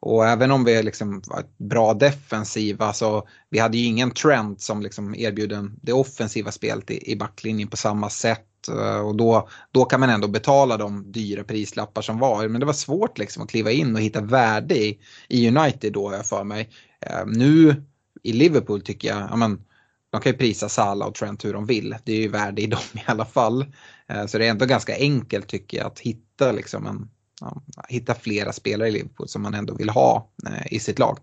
[0.00, 4.82] och även om vi liksom var bra defensiva så vi hade ju ingen trend som
[4.82, 8.46] liksom erbjuder det offensiva spelet i, i backlinjen på samma sätt.
[8.68, 12.48] Eh, och då, då kan man ändå betala de dyra prislappar som var.
[12.48, 16.08] Men det var svårt liksom att kliva in och hitta värde i, i United då
[16.08, 16.70] har jag för mig.
[17.00, 17.84] Eh, nu
[18.22, 19.64] i Liverpool tycker jag, ja, men,
[20.10, 21.96] de kan ju prisa Salah och Trent hur de vill.
[22.04, 23.66] Det är ju värde i dem i alla fall.
[24.08, 28.14] Eh, så det är ändå ganska enkelt tycker jag att hitta, liksom en, ja, hitta
[28.14, 30.30] flera spelare i Liverpool som man ändå vill ha
[30.70, 31.18] i sitt lag.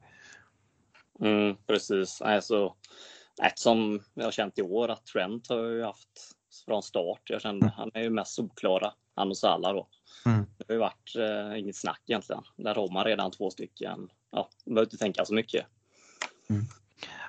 [1.19, 2.21] Mm, precis.
[2.21, 2.73] Alltså,
[3.41, 6.32] ett som jag har känt i år att Trent har ju haft
[6.65, 7.21] från start.
[7.29, 9.87] Jag kände han är ju mest solklara han och Salah då.
[10.25, 10.45] Mm.
[10.57, 12.43] Det har ju varit eh, inget snack egentligen.
[12.57, 14.09] Där har man redan två stycken.
[14.31, 15.65] Ja, man behöver inte tänka så mycket.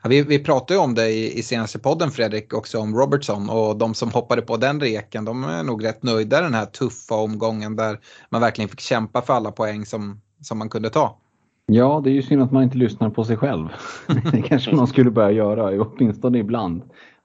[0.03, 3.51] Ja, vi, vi pratade ju om det i, i senaste podden Fredrik också om Robertson
[3.51, 7.15] och de som hoppade på den reken de är nog rätt nöjda den här tuffa
[7.15, 11.19] omgången där man verkligen fick kämpa för alla poäng som, som man kunde ta.
[11.67, 13.69] Ja, det är ju synd att man inte lyssnar på sig själv.
[14.33, 16.83] det kanske man skulle börja göra, åtminstone ibland.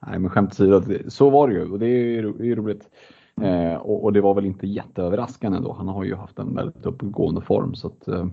[0.07, 2.89] Nej, men skämt åsido, så var det ju och det är ju det är roligt.
[3.41, 5.73] Eh, och, och, det var väl inte jätteöverraskande då.
[5.73, 7.75] Han har ju haft en väldigt uppgående form.
[7.75, 8.25] Så att, eh,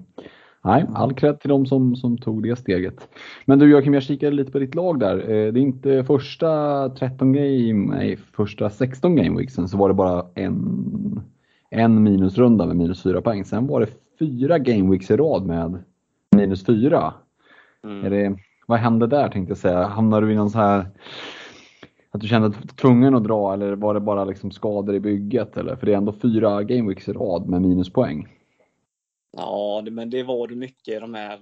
[0.64, 3.08] nej, all cred till de som, som tog det steget.
[3.44, 5.18] Men du Joakim, jag kikade lite på ditt lag där.
[5.18, 10.26] Eh, det är inte första 13 game, nej, första 16 gameweeksen så var det bara
[10.34, 11.20] en,
[11.70, 13.44] en minusrunda med minus 4 poäng.
[13.44, 15.78] Sen var det fyra gameweeks i rad med
[16.36, 17.14] minus 4.
[17.84, 18.04] Mm.
[18.04, 19.86] Är det, vad hände där tänkte jag säga?
[19.86, 20.86] Hamnade du i någon så här
[22.16, 25.56] att du kände dig tvungen att dra eller var det bara liksom skador i bygget?
[25.56, 25.76] Eller?
[25.76, 28.28] För det är ändå fyra gameweeks i rad med minuspoäng.
[29.36, 31.40] Ja, det, men det var det mycket de här,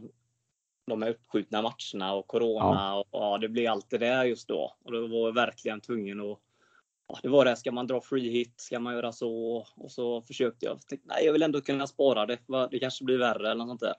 [0.86, 2.74] de här uppskjutna matcherna och corona.
[2.74, 3.04] Ja.
[3.10, 4.72] Och, ja, det blev allt det där just då.
[4.84, 6.38] Och då var jag verkligen tvungen att
[7.08, 8.54] Ja, det var det, ska man dra free hit?
[8.56, 9.66] Ska man göra så?
[9.76, 10.86] Och så försökte jag.
[10.86, 12.38] Tänkte, nej, jag vill ändå kunna spara det.
[12.70, 13.94] Det kanske blir värre eller något sånt där.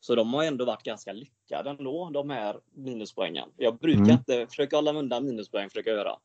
[0.00, 3.48] Så de har ändå varit ganska lyckade ändå, de här minuspoängen.
[3.56, 4.10] Jag brukar mm.
[4.10, 6.16] inte försöka hålla mig undan minuspoäng, försöka göra.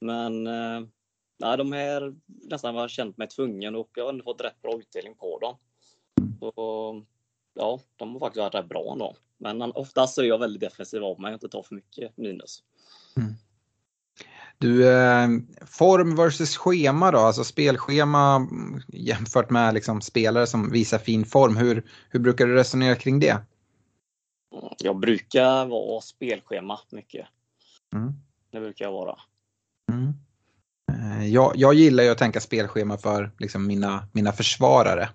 [0.00, 0.80] Men eh,
[1.38, 4.78] nej, de här nästan har känt mig tvungen och jag har ändå fått rätt bra
[4.78, 5.56] utdelning på dem.
[6.40, 7.04] Så,
[7.54, 9.14] ja, de har faktiskt varit rätt bra ändå.
[9.38, 12.62] Men oftast är jag väldigt defensiv av mig och inte tar för mycket minus.
[13.16, 13.34] Mm.
[14.60, 15.28] Du, eh,
[15.66, 18.48] form versus schema då, alltså spelschema
[18.88, 21.56] jämfört med liksom spelare som visar fin form.
[21.56, 23.36] Hur, hur brukar du resonera kring det?
[24.78, 27.26] Jag brukar vara spelschema mycket.
[27.94, 28.12] Mm.
[28.52, 29.18] Det brukar jag vara.
[29.92, 30.14] Mm.
[30.92, 35.08] Eh, jag, jag gillar ju att tänka spelschema för liksom mina, mina försvarare.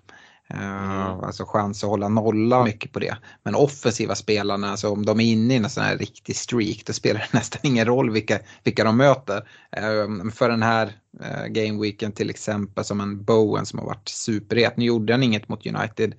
[0.48, 1.24] Mm.
[1.24, 3.16] Alltså chans att hålla nolla mycket på det.
[3.42, 6.92] Men offensiva spelarna, alltså om de är inne i en sån här riktig streak, då
[6.92, 9.48] spelar det nästan ingen roll vilka, vilka de möter.
[9.72, 14.76] Ehm, för den här eh, gameweeken till exempel som en Bowen som har varit superhet.
[14.76, 16.14] Nu gjorde han inget mot United.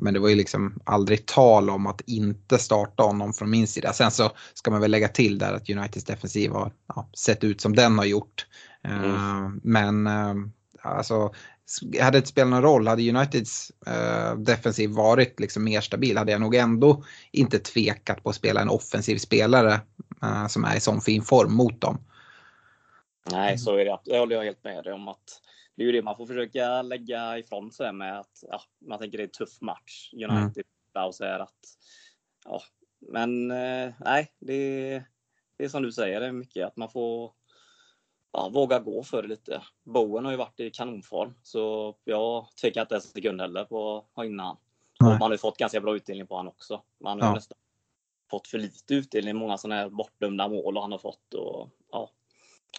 [0.00, 3.92] Men det var ju liksom aldrig tal om att inte starta honom från min sida.
[3.92, 7.60] Sen så ska man väl lägga till där att Uniteds defensiv har ja, sett ut
[7.60, 8.46] som den har gjort.
[8.84, 9.60] Mm.
[9.64, 10.08] Men
[10.82, 11.34] alltså
[12.00, 16.40] hade det spelat någon roll, hade Uniteds eh, defensiv varit liksom mer stabil hade jag
[16.40, 19.80] nog ändå inte tvekat på att spela en offensiv spelare
[20.22, 21.98] eh, som är i sån fin form mot dem.
[23.30, 23.98] Nej, så är det.
[24.04, 25.40] Det håller jag helt med dig om att
[25.76, 29.18] det är ju det man får försöka lägga ifrån sig med att ja, man tänker
[29.18, 30.10] det är en tuff match.
[30.12, 30.64] United
[30.96, 31.06] mm.
[31.06, 31.50] och så att
[32.44, 32.62] ja,
[33.12, 35.02] men eh, nej, det,
[35.56, 37.32] det är som du säger, det är mycket att man får
[38.36, 39.62] ja, våga gå för det lite.
[39.84, 44.16] Bowen har ju varit i kanonform så jag tvekar inte en sekund heller på att
[44.16, 44.56] ha in han.
[45.00, 46.82] Och man har ju fått ganska bra utdelning på honom också.
[47.00, 47.34] Man har ja.
[47.34, 47.58] nästan
[48.30, 51.34] fått för lite utdelning, många sådana här bortdömda mål och han har fått.
[51.34, 52.10] Och, ja,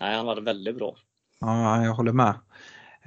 [0.02, 0.96] Nej, han var väldigt bra.
[1.40, 2.34] Ja, jag håller med.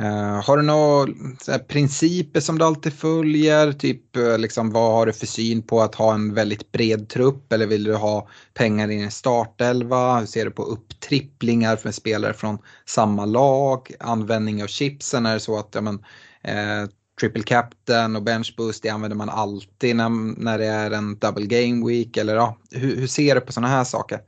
[0.01, 3.73] Uh, har du några principer som du alltid följer?
[3.73, 7.53] Typ uh, liksom, vad har du för syn på att ha en väldigt bred trupp
[7.53, 10.19] eller vill du ha pengar i en startelva?
[10.19, 13.93] Hur ser du på upptripplingar för spelare från samma lag?
[14.01, 18.83] Användning av chipsen, är det så att ja, men, uh, triple captain och bench boost
[18.83, 20.09] det använder man alltid när,
[20.41, 22.17] när det är en double game week?
[22.17, 24.21] Eller, ja, hur, hur ser du på sådana här saker?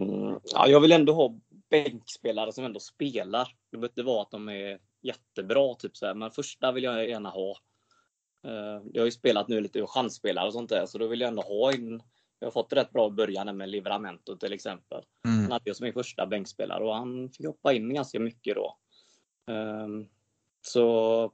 [0.00, 1.34] Mm, ja, jag vill ändå ha
[1.70, 3.56] bänkspelare som ändå spelar.
[3.70, 6.14] Det behöver inte vara att de är jättebra, typ så här.
[6.14, 7.56] men första vill jag gärna ha.
[8.44, 11.28] Eh, jag har ju spelat nu lite chansspelare och sånt där, så då vill jag
[11.28, 12.02] ändå ha in
[12.40, 15.04] jag har fått rätt bra början med Livramento till exempel.
[15.24, 15.42] Mm.
[15.42, 18.78] Han hade jag som min första bänkspelare och han fick hoppa in ganska mycket då.
[19.46, 20.08] Um,
[20.60, 21.32] så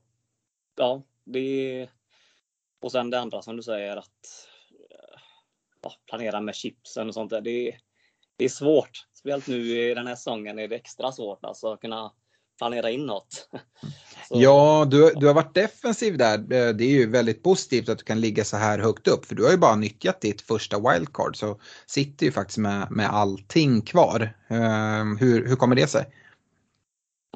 [0.77, 1.89] ja, det
[2.81, 4.49] Och sen det andra som du säger att
[5.83, 7.41] ja, planera med chipsen och sånt där.
[7.41, 7.79] Det,
[8.37, 9.07] det är svårt.
[9.27, 12.13] Speciellt nu i den här säsongen är det extra svårt alltså att kunna
[12.59, 13.49] planera in något.
[14.29, 14.41] Så.
[14.41, 16.39] Ja, du, du har varit defensiv där.
[16.39, 19.35] Eh, det är ju väldigt positivt att du kan ligga så här högt upp för
[19.35, 23.83] du har ju bara nyttjat ditt första wildcard så sitter ju faktiskt med, med allting
[23.83, 24.37] kvar.
[24.49, 26.07] Um, hur, hur kommer det sig?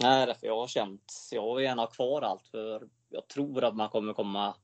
[0.03, 3.77] Nej, därför jag har känt, jag vill gärna ha kvar allt för jag tror att
[3.77, 4.55] man kommer komma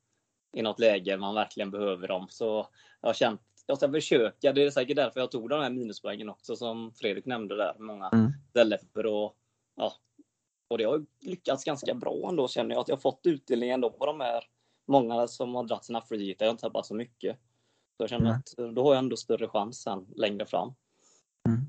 [0.52, 2.26] i något läge man verkligen behöver dem.
[2.30, 2.68] Så
[3.00, 4.52] jag har känt jag ska försöka.
[4.52, 7.74] Det är säkert därför jag tog de här minuspoängen också som Fredrik nämnde där.
[7.78, 8.32] Många mm.
[8.46, 9.32] istället för att
[9.76, 9.92] ja,
[10.68, 12.80] och det har lyckats ganska bra ändå känner jag.
[12.80, 14.44] Att jag har fått utdelning ändå på de här
[14.88, 16.36] många som har dragit sina free hit.
[16.38, 17.36] Jag har inte tappat så mycket.
[17.96, 18.38] Så jag känner mm.
[18.38, 20.74] att då har jag ändå större chans sen längre fram.
[21.48, 21.66] Mm.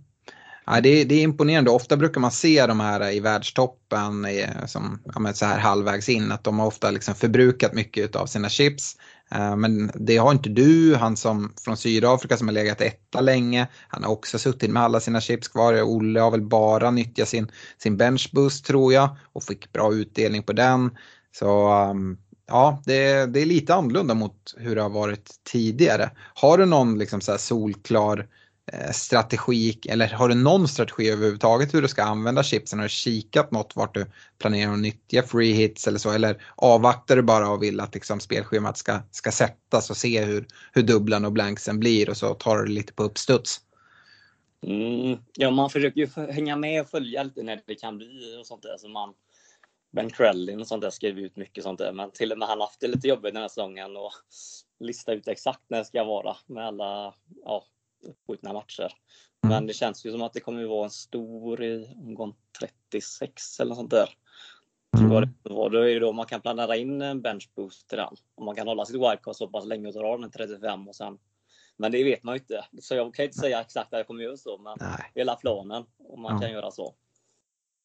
[0.65, 1.71] Ja, det, det, är imponerande.
[1.71, 4.25] Ofta brukar man se de här i världstoppen
[4.67, 8.49] som ja, så här halvvägs in att de har ofta liksom förbrukat mycket av sina
[8.49, 8.97] chips.
[9.31, 13.67] Eh, men det har inte du, han som från Sydafrika som har legat etta länge.
[13.87, 15.81] Han har också suttit med alla sina chips kvar.
[15.83, 20.53] Olle har väl bara nyttjat sin, sin benchboost tror jag och fick bra utdelning på
[20.53, 20.97] den.
[21.31, 26.09] Så ehm, ja, det, det är lite annorlunda mot hur det har varit tidigare.
[26.33, 31.73] Har du någon liksom så solklar Eh, Eh, strategi eller har du någon strategi överhuvudtaget
[31.73, 32.79] hur du ska använda chipsen?
[32.79, 34.05] Har du kikat något vart du
[34.37, 36.11] planerar att nyttja free hits eller så?
[36.11, 40.47] Eller avvaktar du bara och vill att liksom spelschemat ska, ska sättas och se hur,
[40.73, 43.61] hur dubblan och blanksen blir och så tar du det lite på uppstuds?
[44.61, 48.47] Mm, ja, man försöker ju hänga med och följa lite när det kan bli och
[48.47, 48.77] sånt där.
[48.77, 49.13] Så man,
[49.91, 51.91] ben Krellin och sånt där skriver ut mycket sånt där.
[51.91, 54.13] Men till och med han har haft det lite jobbigt den här säsongen och
[54.79, 57.13] lista ut exakt när det ska vara med alla
[57.45, 57.63] ja,
[58.07, 58.93] uppskjutna matcher.
[59.43, 59.55] Mm.
[59.55, 62.35] Men det känns ju som att det kommer att vara en stor i omgång
[62.91, 64.09] 36 eller något sånt där.
[64.97, 65.09] Mm.
[65.09, 65.69] Tror det var.
[65.69, 68.13] Då är det då man kan planera in en bench boost till den.
[68.35, 71.17] Om man kan hålla sitt wildcard så pass länge och dra den 35 och sen
[71.77, 72.65] men det vet man ju inte.
[72.81, 74.57] Så jag kan inte säga exakt att jag kommer göra så.
[74.57, 75.11] Men Nej.
[75.15, 76.41] hela planen om man ja.
[76.41, 76.93] kan göra så.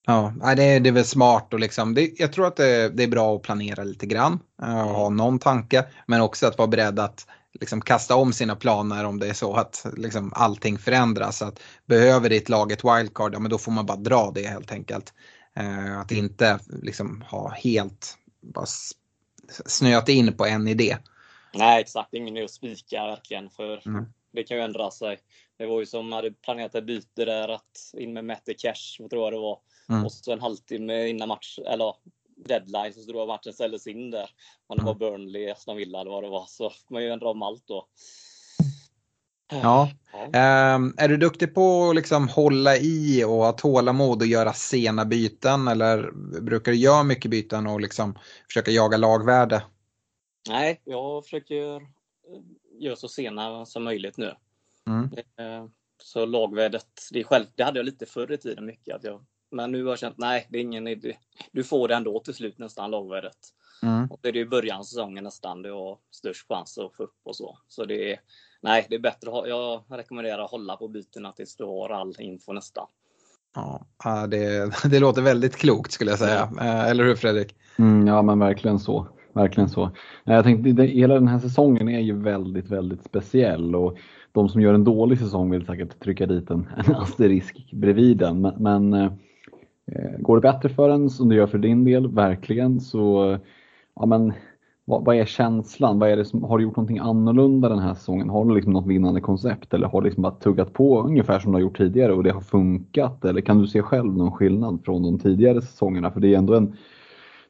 [0.06, 3.02] Ja, det är, det är väl smart och liksom, det, jag tror att det, det,
[3.02, 4.86] är bra att planera lite grann och mm.
[4.86, 5.84] ha någon tanke.
[6.06, 7.26] Men också att vara beredd att
[7.60, 11.42] liksom kasta om sina planer om det är så att liksom allting förändras.
[11.42, 14.72] Att behöver ditt lag ett wildcard, ja men då får man bara dra det helt
[14.72, 15.14] enkelt.
[15.56, 18.66] Eh, att inte liksom ha helt bara
[19.66, 20.96] snöat in på en idé.
[21.54, 24.04] Nej exakt, ingen är att spika verkligen för mm.
[24.32, 25.18] det kan ju ändra sig.
[25.58, 28.96] Det var ju som man hade planerat ett byte där att in med Mette Cash,
[28.98, 29.58] vad tror jag det var.
[29.88, 30.04] Mm.
[30.04, 31.94] Och så en halvtimme innan match, eller
[32.44, 34.30] deadline så tror jag matchen ställdes in där.
[34.66, 34.94] Om det var.
[34.94, 37.86] Burnley, Aston Villa eller vad det var så får man ju ändra om allt då.
[39.52, 39.90] Ja.
[40.12, 45.04] Um, är du duktig på att liksom hålla i och ha tålamod och göra sena
[45.04, 49.62] byten eller brukar du göra mycket byten och liksom försöka jaga lagvärde?
[50.48, 51.86] Nej, jag försöker
[52.78, 54.34] göra så sena som möjligt nu.
[54.86, 55.10] Mm.
[56.02, 58.94] Så lagvärdet, det, är själv, det hade jag lite förr i tiden mycket.
[58.96, 61.16] Att jag men nu har jag känt, nej, det är ingen idé.
[61.52, 63.36] Du får det ändå till slut nästan lagvärdet.
[63.82, 64.06] Mm.
[64.10, 67.02] Och det är det i början av säsongen nästan du har störst chans att få
[67.02, 67.58] upp och så.
[67.68, 68.20] Så det är,
[68.62, 69.48] nej, det är bättre.
[69.48, 72.86] Jag rekommenderar att hålla på bytena tills du har all info nästan.
[73.54, 76.48] Ja, det, det låter väldigt klokt skulle jag säga.
[76.52, 76.66] Mm.
[76.66, 77.54] Eller hur Fredrik?
[77.78, 79.06] Mm, ja, men verkligen så.
[79.32, 79.90] Verkligen så.
[80.24, 83.98] Jag tänkte, det, hela den här säsongen är ju väldigt, väldigt speciell och
[84.32, 88.40] de som gör en dålig säsong vill säkert trycka dit en, en asterisk bredvid den.
[88.40, 89.12] Men, men eh, Eh,
[89.86, 93.38] Eh, går det bättre för en som det gör för din del, verkligen, så
[93.94, 94.32] ja, men,
[94.84, 95.98] vad, vad, är känslan?
[95.98, 98.30] Vad är det som, har du gjort någonting annorlunda den här säsongen?
[98.30, 101.52] Har du liksom något vinnande koncept eller har du liksom bara tuggat på ungefär som
[101.52, 103.24] du har gjort tidigare och det har funkat?
[103.24, 106.10] Eller kan du se själv någon skillnad från de tidigare säsongerna?
[106.10, 106.76] För det är ändå en,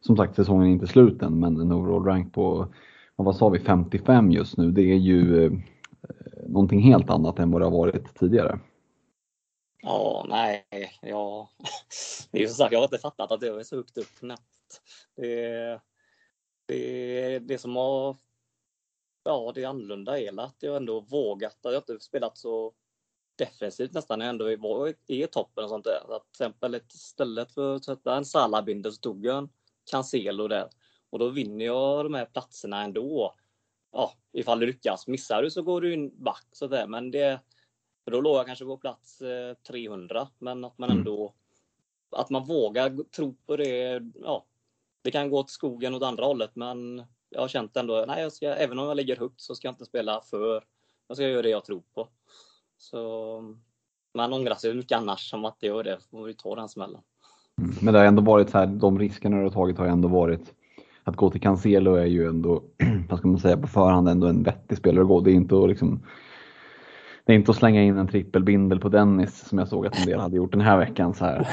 [0.01, 2.66] som sagt säsongen är inte slut än, men en overall rank på,
[3.16, 4.71] vad sa vi, 55 just nu.
[4.71, 5.53] Det är ju eh,
[6.49, 8.59] någonting helt annat än vad det har varit tidigare.
[9.85, 10.66] Ja, nej,
[11.03, 11.51] ja.
[12.31, 14.18] Det är ju som sagt, jag har inte fattat att det är så högt upp
[14.18, 14.83] knappt.
[15.16, 15.81] Det,
[16.66, 18.16] det, det som har,
[19.25, 22.73] ja, det annorlunda är att jag ändå vågat, jag har inte spelat så
[23.37, 26.03] defensivt nästan, jag ändå var i toppen och sånt där.
[26.07, 29.49] Så att till exempel istället för att sätta en Salabinder, så tog jag en
[29.90, 30.68] Cancelo där.
[31.11, 33.35] Och då vinner jag de här platserna ändå.
[33.92, 35.07] Ja, ifall du lyckas.
[35.07, 36.87] Missar du så går du in back så där.
[36.87, 37.40] Men det,
[38.05, 39.23] för då låg jag kanske på plats
[39.69, 40.99] 300, eh, men att man mm.
[40.99, 42.21] ändå mm.
[42.21, 44.03] att man vågar tro på det.
[44.23, 44.45] Ja,
[45.03, 48.33] det kan gå åt skogen åt andra hållet, men jag har känt ändå, nej, jag
[48.33, 50.65] ska, även om jag ligger högt så ska jag inte spela för.
[51.09, 52.09] Jag ska göra det jag tror på.
[52.77, 53.55] Så
[54.15, 55.99] man ångrar sig mycket annars som att det gör det.
[56.11, 57.01] Får vi ta den smällen.
[57.59, 57.75] Mm.
[57.83, 60.55] Men det har ändå varit så här, de riskerna du har tagit har ändå varit
[61.05, 62.62] att gå till Cancelo är ju ändå,
[63.09, 65.21] vad ska man säga, på förhand ändå en vettig spelare att gå.
[65.21, 66.03] Det är inte att liksom
[67.25, 70.07] det är inte att slänga in en trippelbindel på Dennis som jag såg att en
[70.07, 71.15] del hade gjort den här veckan.
[71.15, 71.49] Så här.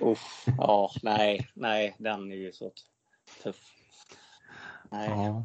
[0.00, 2.70] Uff, ja, nej, nej, den är ju så
[3.42, 3.56] tuff.
[4.90, 5.08] Nej.
[5.10, 5.44] Ja.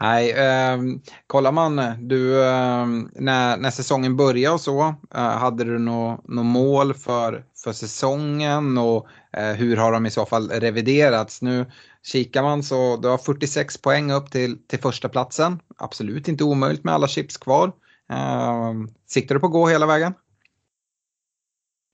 [0.00, 0.78] Nej, eh,
[1.26, 6.42] kollar man, du, eh, när, när säsongen började och så, eh, hade du något nå
[6.42, 11.42] mål för, för säsongen och eh, hur har de i så fall reviderats?
[11.42, 11.66] Nu
[12.02, 15.60] kikar man så du har 46 poäng upp till, till första platsen.
[15.76, 17.72] Absolut inte omöjligt med alla chips kvar.
[18.12, 20.14] Uh, siktar du på att gå hela vägen?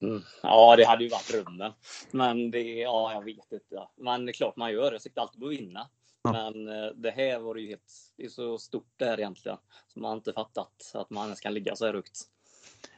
[0.03, 0.23] Mm.
[0.43, 1.73] Ja, det hade ju varit drömmen.
[2.11, 3.89] Men det, ja, jag vet inte.
[3.97, 4.95] Men det är klart man gör det.
[4.95, 5.89] Jag siktar alltid på att vinna.
[6.23, 6.33] Ja.
[6.33, 9.59] Men eh, det här var ju helt, det är så stort det här egentligen.
[9.95, 12.21] Så man har inte fattat att man ens kan ligga så här högt.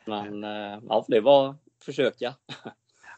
[0.04, 2.34] Men eh, ja, det var försöka.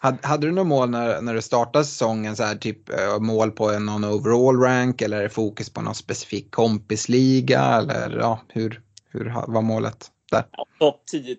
[0.01, 3.51] Hade, hade du något mål när, när du startade säsongen, så här, typ eh, mål
[3.51, 9.62] på någon overall rank eller fokus på någon specifik kompisliga eller ja, hur, hur var
[9.62, 10.44] målet där?
[10.53, 11.37] Ja, Topp 10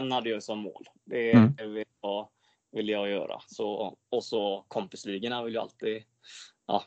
[0.00, 0.84] 000 hade jag som mål.
[1.04, 1.72] Det Mm.
[1.72, 2.28] vill, jag,
[2.72, 3.40] vill jag göra.
[3.46, 6.02] Så, och så kompisligorna vill jag alltid...
[6.66, 6.82] Ja,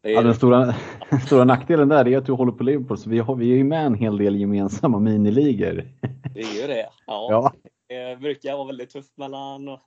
[0.00, 0.74] det är, Ja, den stora,
[1.26, 3.64] stora nackdelen där är att du håller på Liverpool så vi, har, vi är ju
[3.64, 5.88] med en hel del gemensamma miniligor.
[6.34, 6.88] det är ju det.
[7.06, 7.52] Ja, Ja.
[7.88, 9.78] Det brukar vara väldigt tufft mellan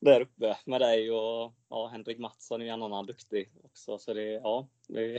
[0.00, 3.98] där uppe med dig och ja, Henrik Mattsson är ju en annan duktig också.
[3.98, 5.18] Så det, ja, det,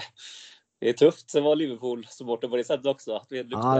[0.83, 3.15] det är tufft att vara Liverpool-supporter på det sättet också.
[3.15, 3.75] Att vi Ja,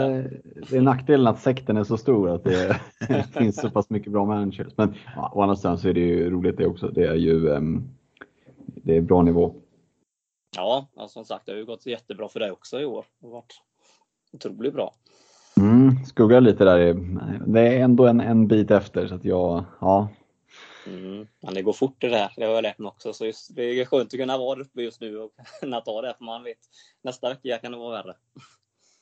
[0.69, 2.79] det är nackdelen att sekten är så stor att det
[3.37, 4.73] finns så pass mycket bra managers.
[4.75, 6.87] Men ja, å andra sidan så är det ju roligt det också.
[6.87, 7.83] Det är ju ehm,
[8.65, 9.55] det är bra nivå.
[10.55, 13.05] Ja, ja, som sagt, det har ju gått jättebra för dig också i år.
[13.19, 13.61] Det har varit
[14.33, 14.93] otroligt bra.
[15.57, 16.93] Mm, skuggar lite där.
[17.47, 20.07] Det är ändå en, en bit efter så att jag, ja.
[20.87, 21.27] Mm.
[21.39, 23.13] Men det går fort det där, det har jag lärt mig också.
[23.13, 26.15] Så just, det är skönt att kunna vara uppe just nu och kunna ta det,
[26.17, 26.59] för man vet
[27.01, 28.15] nästa vecka kan det vara värre.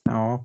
[0.03, 0.43] Ja,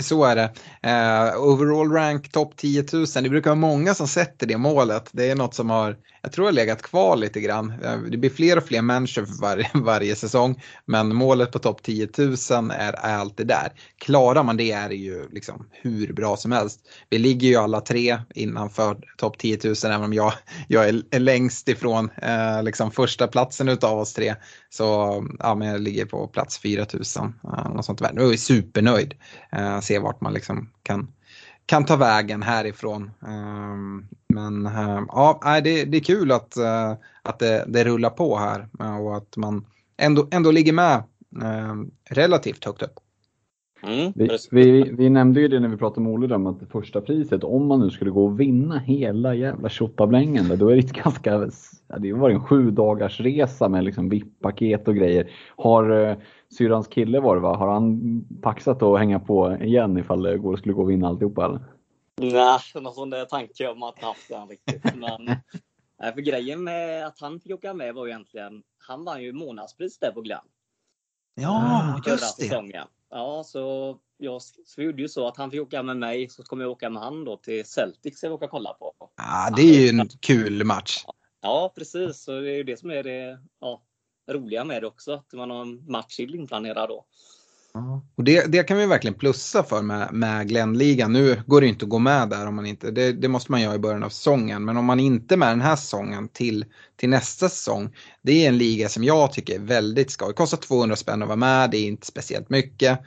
[0.00, 0.50] så är det.
[0.86, 5.08] Uh, overall rank topp 10 000, det brukar vara många som sätter det målet.
[5.12, 7.72] Det är något som har, jag tror har legat kvar lite grann.
[7.84, 11.82] Eh, det blir fler och fler människor för varje, varje säsong, men målet på topp
[11.82, 12.34] 10 000
[12.70, 13.72] är, är alltid där.
[13.98, 16.80] Klarar man det är det ju liksom hur bra som helst.
[17.10, 20.32] Vi ligger ju alla tre innanför topp 10 000, även om jag,
[20.68, 24.34] jag är, längst ifrån uh, liksom första platsen utav oss tre.
[24.70, 24.84] Så
[25.38, 27.34] ja, men jag ligger på plats 4000.
[27.44, 28.12] Eh, något sånt där.
[28.12, 29.14] Nu är jag supernöjd.
[29.56, 31.12] Uh, se vart man liksom kan,
[31.66, 33.10] kan ta vägen härifrån.
[33.26, 36.56] Ehm, men eh, ja, det, det är kul att,
[37.22, 38.68] att det, det rullar på här
[39.00, 41.02] och att man ändå, ändå ligger med
[42.10, 43.00] relativt högt upp.
[43.82, 46.66] Mm, Vi, vi, vi nämnde ju det när vi pratade med Olle om att det
[46.66, 50.92] första priset, om man nu skulle gå och vinna hela jävla tjottablängen, då är det
[50.92, 51.50] ganska,
[51.88, 55.30] ja, det var en sju dagars resa med liksom VIP-paket och grejer.
[55.56, 56.16] Har uh,
[56.58, 58.00] syrrans kille var det va, har han
[58.42, 61.60] paxat att hänga på igen ifall det går, skulle gå och vinna alltihopa eller?
[62.20, 64.94] Nej, någon sån där tanke har man inte haft än riktigt.
[64.94, 65.24] Men,
[66.00, 69.32] nej, för grejen med att han fick åka med var ju egentligen, han vann ju
[69.32, 70.40] månadspris där på Glenn.
[71.34, 72.44] Ja, just det.
[72.44, 72.86] säsongen.
[73.10, 74.40] Ja, så, jag,
[74.76, 77.24] gjorde ju så att han fick åka med mig, så kommer jag åka med han
[77.24, 78.94] då till Celtic ska vi åka kolla på.
[79.16, 81.04] Ja, det är ju en kul match.
[81.40, 82.22] Ja, precis.
[82.22, 83.82] Så det är ju det som är det ja,
[84.30, 87.06] roliga med det också, att man har en match till inplanerad då.
[88.16, 91.12] Och det, det kan vi verkligen plussa för med, med Glenligan.
[91.12, 93.60] Nu går det inte att gå med där om man inte, det, det måste man
[93.60, 94.64] göra i början av säsongen.
[94.64, 96.64] Men om man inte är med den här säsongen till,
[96.96, 97.94] till nästa säsong.
[98.22, 100.28] Det är en liga som jag tycker är väldigt skoj.
[100.28, 102.98] Det kostar 200 spänn att vara med, det är inte speciellt mycket.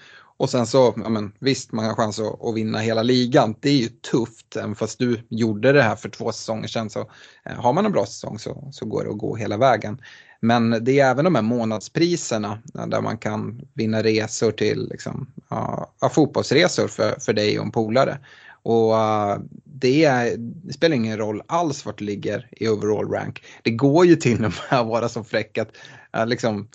[0.41, 3.55] Och sen så, ja men, visst man har chans att, att vinna hela ligan.
[3.59, 6.89] Det är ju tufft, även fast du gjorde det här för två säsonger sedan.
[6.89, 6.99] Så
[7.45, 10.01] eh, har man en bra säsong så, så går det att gå hela vägen.
[10.43, 15.91] Men det är även de här månadspriserna där man kan vinna resor till liksom, ja,
[16.11, 18.17] fotbollsresor för, för dig och en polare.
[18.63, 23.43] Och uh, det, är, det spelar ingen roll alls vart du ligger i overall rank.
[23.63, 25.69] Det går ju till och med att vara så fräck att
[26.17, 26.67] uh, liksom,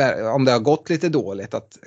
[0.00, 1.78] äh, om det har gått lite dåligt att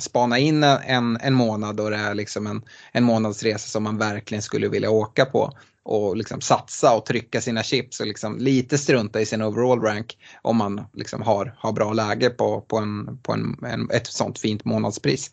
[0.00, 4.42] spana in en, en månad och det är liksom en, en månadsresa som man verkligen
[4.42, 9.20] skulle vilja åka på och liksom satsa och trycka sina chips och liksom lite strunta
[9.20, 13.32] i sin overall rank om man liksom har, har bra läge på, på, en, på
[13.32, 15.30] en, en, ett sånt fint månadspris.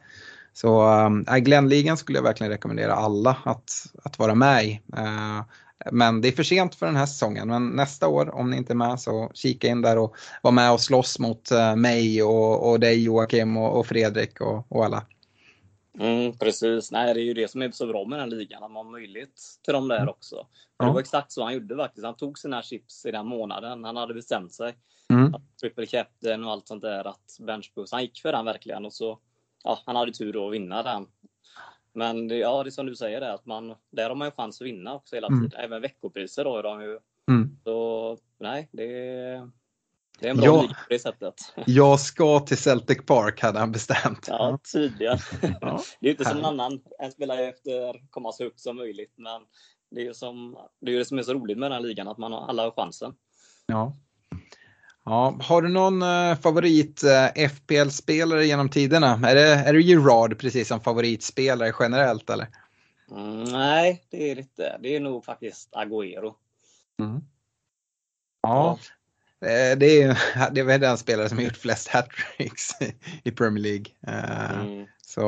[0.54, 3.72] Så ehm, äh, Glenligan skulle jag verkligen rekommendera alla att,
[4.04, 4.82] att vara med i.
[4.98, 5.42] Äh,
[5.92, 7.48] men det är för sent för den här säsongen.
[7.48, 10.72] Men nästa år, om ni inte är med, så kika in där och var med
[10.72, 15.04] och slåss mot äh, mig och, och dig Joakim och, och Fredrik och, och alla.
[16.00, 16.92] Mm, precis.
[16.92, 18.92] Nej, det är ju det som är så bra med den ligan, att man har
[18.92, 20.48] möjlighet till dem där också.
[20.78, 20.86] Ja.
[20.86, 22.06] Det var exakt så han gjorde faktiskt.
[22.06, 23.84] Han tog sina chips i den månaden.
[23.84, 24.76] Han hade bestämt sig.
[25.10, 25.36] Mm.
[25.36, 27.94] Att triple captain och allt sånt där, att benchboost.
[27.94, 29.20] Han gick för den verkligen och så,
[29.64, 31.08] ja, han hade tur att vinna den.
[31.94, 34.32] Men det, ja, det är som du säger, där, att man, där har man ju
[34.32, 35.46] chans att vinna också hela tiden.
[35.46, 35.66] Mm.
[35.66, 37.00] Även veckopriser då är de ju.
[37.30, 37.58] Mm.
[37.64, 39.50] Så nej, det
[40.20, 40.62] det är en bra Ja.
[40.62, 41.34] liga på det sättet.
[41.66, 44.26] Jag ska till Celtic Park hade han bestämt.
[44.28, 45.18] Ja, tydligen.
[45.62, 45.82] Ja.
[46.00, 46.80] Det är inte som någon annan.
[47.00, 49.14] En spelar ju efter komma så högt som möjligt.
[49.18, 49.42] Men
[49.92, 52.08] det är ju som, det, är det som är så roligt med den här ligan,
[52.08, 53.14] att man har, alla chansen.
[53.66, 53.94] Ja.
[55.06, 59.20] Ja, har du någon eh, favorit eh, FPL-spelare genom tiderna?
[59.30, 62.48] Är det, är det Gerard precis som favoritspelare generellt eller?
[63.12, 64.78] Mm, nej, det är inte.
[64.84, 66.34] Det är nog faktiskt Agüero.
[67.02, 67.22] Mm.
[68.42, 68.80] Ja,
[69.40, 72.70] det är, det är den spelare som har gjort flest hattricks
[73.24, 73.86] i Premier League.
[74.08, 74.88] Eh, mm.
[75.02, 75.22] Så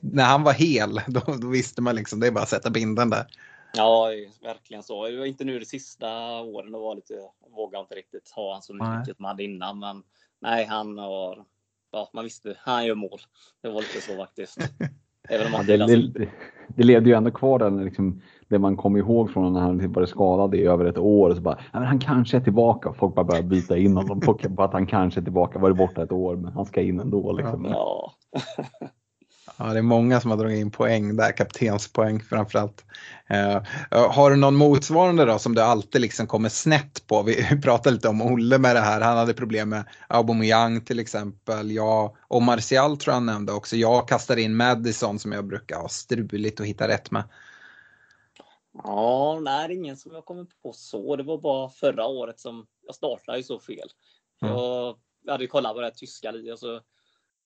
[0.00, 3.10] när han var hel, då, då, visste man liksom, det är bara att sätta binden
[3.10, 3.26] där.
[3.72, 4.10] Ja,
[4.42, 5.08] verkligen så.
[5.08, 6.08] Det var inte nu de sista
[6.40, 7.14] åren, då var lite,
[7.50, 9.78] vågade inte riktigt ha han så mycket som han hade innan.
[9.78, 10.02] Men
[10.40, 11.44] nej, han har,
[11.92, 13.20] ja, man visste, han gör mål.
[13.62, 14.58] Det var lite så faktiskt.
[15.28, 16.28] Även om han ja, det, det,
[16.68, 20.06] det levde ju ändå kvar den liksom, det man kommer ihåg från när han var
[20.06, 21.34] skadad i över ett år.
[21.34, 22.92] Så bara, han kanske är tillbaka.
[22.92, 25.58] Folk bara börjar byta in honom på att han kanske är tillbaka.
[25.58, 27.32] Varit borta ett år, men han ska in ändå.
[27.32, 27.64] Liksom.
[27.64, 28.12] Ja.
[29.58, 32.84] ja, det är många som har dragit in poäng där, kaptenspoäng framförallt.
[33.30, 33.60] Uh,
[34.10, 37.22] har du någon motsvarande då som du alltid liksom kommer snett på?
[37.22, 39.00] Vi pratade lite om Olle med det här.
[39.00, 41.70] Han hade problem med Aubameyang till exempel.
[41.70, 43.76] Jag, och Martial tror jag han nämnde också.
[43.76, 47.24] Jag kastar in Madison som jag brukar ha struligt att hitta rätt med.
[48.84, 51.16] Ja, nej, ingen som jag kommer på så.
[51.16, 53.88] Det var bara förra året som jag startade ju så fel.
[54.42, 54.54] Mm.
[54.54, 56.80] Jag, jag hade kollat på det här tyska ligan så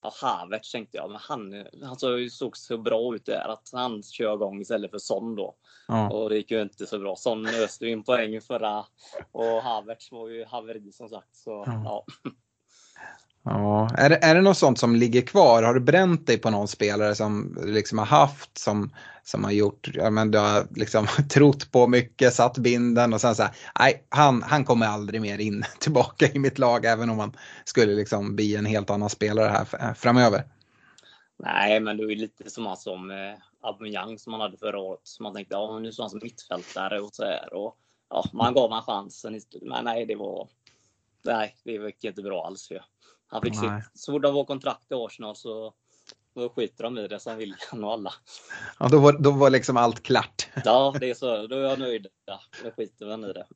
[0.02, 1.96] ja, Havertz tänkte jag, men han, han
[2.30, 5.54] såg så bra ut där att han kör igång istället för Son då.
[5.88, 6.10] Mm.
[6.10, 7.16] Och det gick ju inte så bra.
[7.16, 8.84] Son öste in poäng förra
[9.32, 11.36] och Havertz var ju haveri som sagt.
[11.36, 11.84] Så, mm.
[11.84, 12.04] ja.
[13.44, 15.62] Ja, är det, är det något sånt som ligger kvar?
[15.62, 18.90] Har du bränt dig på någon spelare som du liksom har haft som,
[19.22, 23.34] som har gjort, ja men du har liksom trott på mycket, satt binden och sen
[23.34, 27.18] så här, nej han, han kommer aldrig mer in tillbaka i mitt lag även om
[27.18, 30.44] han skulle liksom bli en helt annan spelare här framöver.
[31.38, 35.00] Nej, men det är lite som han som eh, Aubameyang som han hade förra året.
[35.20, 37.54] Man tänkte, ja nu står han som mittfältare och så här.
[37.54, 37.76] Och,
[38.10, 39.40] ja, man gav han chansen.
[39.62, 40.48] Men nej, det var,
[41.24, 42.68] nej, det gick inte bra alls.
[42.68, 42.84] För.
[43.32, 43.82] Han fick Nej.
[43.82, 45.72] sitt, så fort han var kontrakt i Arsenal så
[46.34, 48.12] då skiter de i det, sen William och alla.
[48.78, 50.48] Ja, då var, då var liksom allt klart.
[50.64, 51.46] Ja, det är så.
[51.46, 52.06] Då är jag nöjd.
[52.26, 53.46] Ja, då skiter man i det.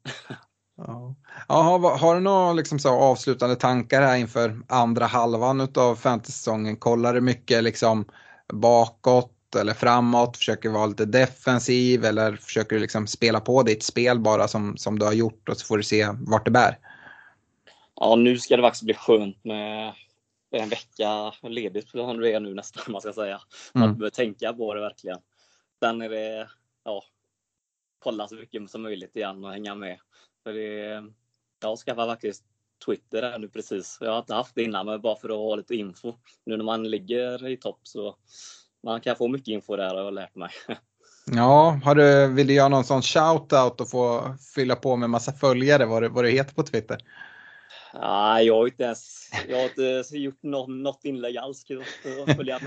[0.76, 1.14] Ja.
[1.48, 6.76] Ja, har, har du några liksom så avslutande tankar här inför andra halvan av fantasy-säsongen?
[6.76, 8.04] Kollar du mycket liksom
[8.52, 10.36] bakåt eller framåt?
[10.36, 14.98] Försöker vara lite defensiv eller försöker du liksom spela på ditt spel bara som, som
[14.98, 16.78] du har gjort och så får du se vart det bär?
[18.00, 19.94] Ja, nu ska det faktiskt bli skönt med
[20.50, 23.40] en vecka ledigt som det är nu nästan, man ska säga.
[23.74, 23.94] Mm.
[23.94, 25.18] behöver tänka på det verkligen.
[25.82, 26.48] Sen är det,
[26.84, 27.02] ja,
[27.98, 29.98] kolla så mycket som möjligt igen och hänga med.
[30.44, 31.04] För det,
[31.62, 32.44] jag skaffade faktiskt
[32.86, 33.98] Twitter här nu precis.
[34.00, 36.14] Jag har inte haft det innan, men bara för att ha lite info.
[36.46, 38.16] Nu när man ligger i topp så
[38.82, 40.50] man kan få mycket info där har jag lärt mig.
[41.32, 45.32] Ja, har du, vill du göra någon sån shout-out och få fylla på med massa
[45.32, 46.98] följare vad du, vad du heter på Twitter?
[47.94, 51.64] Nej, jag har inte ens jag har inte gjort något, inlägg alls.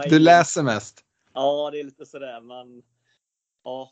[0.10, 1.00] Du läser mest?
[1.34, 2.84] Ja, det är lite sådär, men
[3.64, 3.92] ja,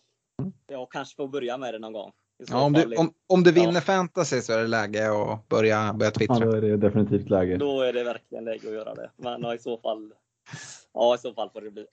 [0.67, 2.11] jag kanske får börja med det någon gång.
[2.49, 3.81] Ja, om, du, om, om du vinner ja.
[3.81, 6.39] fantasy så är det läge att börja, börja twittra.
[6.39, 7.57] Ja, då är det definitivt läge.
[7.57, 9.11] Då är det verkligen läge att göra det.
[9.15, 10.13] Men ja, i så fall,
[10.93, 11.85] ja, i så fall får det bli.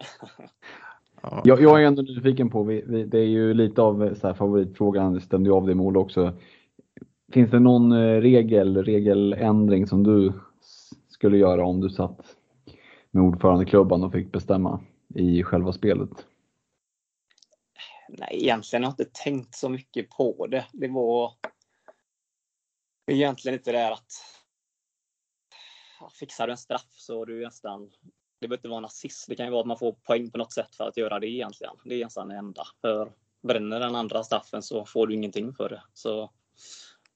[1.44, 4.34] Jag, jag, är ändå nyfiken på, vi, vi, det är ju lite av så här,
[4.34, 6.32] favoritfrågan, stämde ju av det mål också.
[7.32, 10.32] Finns det någon eh, regel, regeländring som du
[11.08, 12.36] skulle göra om du satt
[13.10, 14.80] med ordförandeklubban och fick bestämma
[15.14, 16.26] i själva spelet?
[18.08, 20.66] Nej, egentligen har jag inte tänkt så mycket på det.
[20.72, 21.32] Det var
[23.06, 24.12] egentligen inte det här att
[26.20, 27.90] fixar du en straff så är du nästan
[28.40, 29.28] det behöver inte vara en assist.
[29.28, 31.28] Det kan ju vara att man får poäng på något sätt för att göra det
[31.28, 31.74] egentligen.
[31.84, 32.64] Det är nästan det enda.
[32.80, 33.12] För
[33.42, 35.82] bränner den andra straffen så får du ingenting för det.
[35.94, 36.30] Så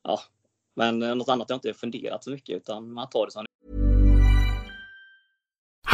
[0.09, 0.21] ja,
[0.77, 3.45] men eh, något annat har jag inte funderat så mycket utan man tar det som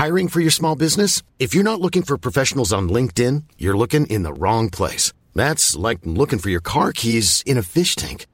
[0.05, 1.23] Hiring for your small business?
[1.39, 5.15] If you're not looking for professionals on LinkedIn, you're looking in the wrong place.
[5.35, 8.27] That's like looking for your car keys in a fish tank.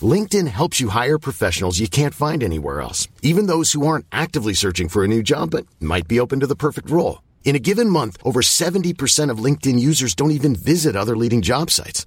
[0.00, 4.54] LinkedIn helps you hire professionals you can't find anywhere else, even those who aren't actively
[4.54, 7.22] searching for a new job but might be open to the perfect role.
[7.44, 11.70] In a given month, over 70% of LinkedIn users don't even visit other leading job
[11.70, 12.06] sites.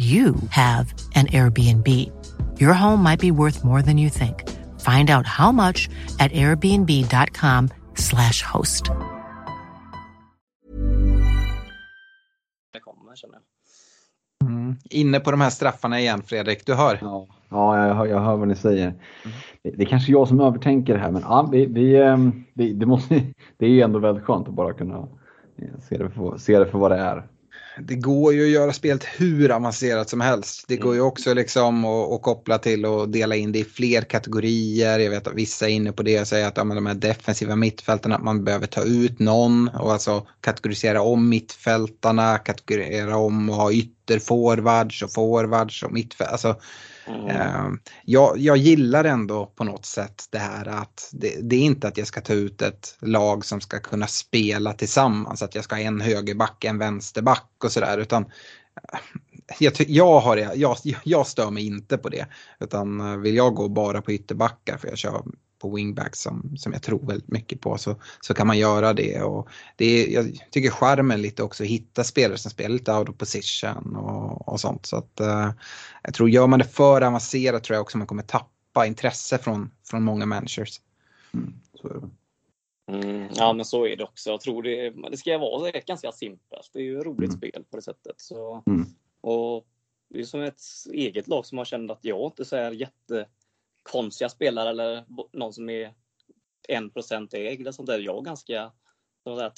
[0.00, 1.86] you have an Airbnb.
[2.58, 4.48] Your home might be worth more than you think.
[4.80, 5.88] Find out how much
[6.18, 8.90] at airbnb.com slash host.
[14.44, 14.76] Mm.
[14.90, 16.98] Inne på de här straffarna igen Fredrik, du hör?
[17.00, 18.86] Ja, ja jag, hör, jag hör vad ni säger.
[18.86, 18.98] Mm.
[19.62, 22.72] Det, det är kanske jag som övertänker det här men ja, vi, vi, ehm, det,
[22.72, 23.14] det, måste,
[23.56, 25.08] det är ju ändå väldigt skönt att bara kunna
[25.56, 27.26] eh, se det för, se det för vad det är
[27.82, 30.64] det går ju att göra spelet hur avancerat som helst.
[30.68, 31.08] Det går ju mm.
[31.08, 34.98] också liksom att, att koppla till och dela in det i fler kategorier.
[34.98, 37.56] Jag vet att vissa är inne på det och säger att ja, de här defensiva
[37.56, 43.56] mittfältarna, att man behöver ta ut någon och alltså kategorisera om mittfältarna, kategorisera om och
[43.56, 46.30] ha ytterforwards och forwards och mittfält.
[46.30, 46.56] Alltså,
[47.14, 47.36] Mm.
[47.36, 51.88] Ehm, jag, jag gillar ändå på något sätt det här att det, det, är inte
[51.88, 55.74] att jag ska ta ut ett lag som ska kunna spela tillsammans, att jag ska
[55.74, 58.98] ha en högerback, en vänsterback och sådär utan eh,
[59.58, 62.26] jag, jag, har, jag, jag stör mig inte på det.
[62.60, 65.22] Utan eh, vill jag gå bara på ytterbackar för jag kör
[65.60, 69.22] på wingbacks som, som jag tror väldigt mycket på så, så kan man göra det.
[69.22, 73.08] Och det är, jag tycker charmen lite också att hitta spelare som spelar lite out
[73.08, 74.86] of position och, och sånt.
[74.86, 75.50] Så att, uh,
[76.02, 79.70] jag tror gör man det för avancerat tror jag också man kommer tappa intresse från,
[79.84, 80.80] från många managers.
[81.34, 81.54] Mm,
[82.92, 84.30] mm, ja men så är det också.
[84.30, 86.70] Jag tror det, det ska vara ganska simpelt.
[86.72, 87.36] Det är ju ett roligt mm.
[87.36, 88.14] spel på det sättet.
[88.16, 88.86] Så, mm.
[89.20, 89.66] och
[90.08, 90.60] det är som ett
[90.92, 93.26] eget lag som har känt att jag inte så här jätte
[93.82, 95.94] konstiga spelare eller någon som är
[96.68, 97.98] 1% ägd eller sånt där.
[97.98, 98.72] Jag är ganska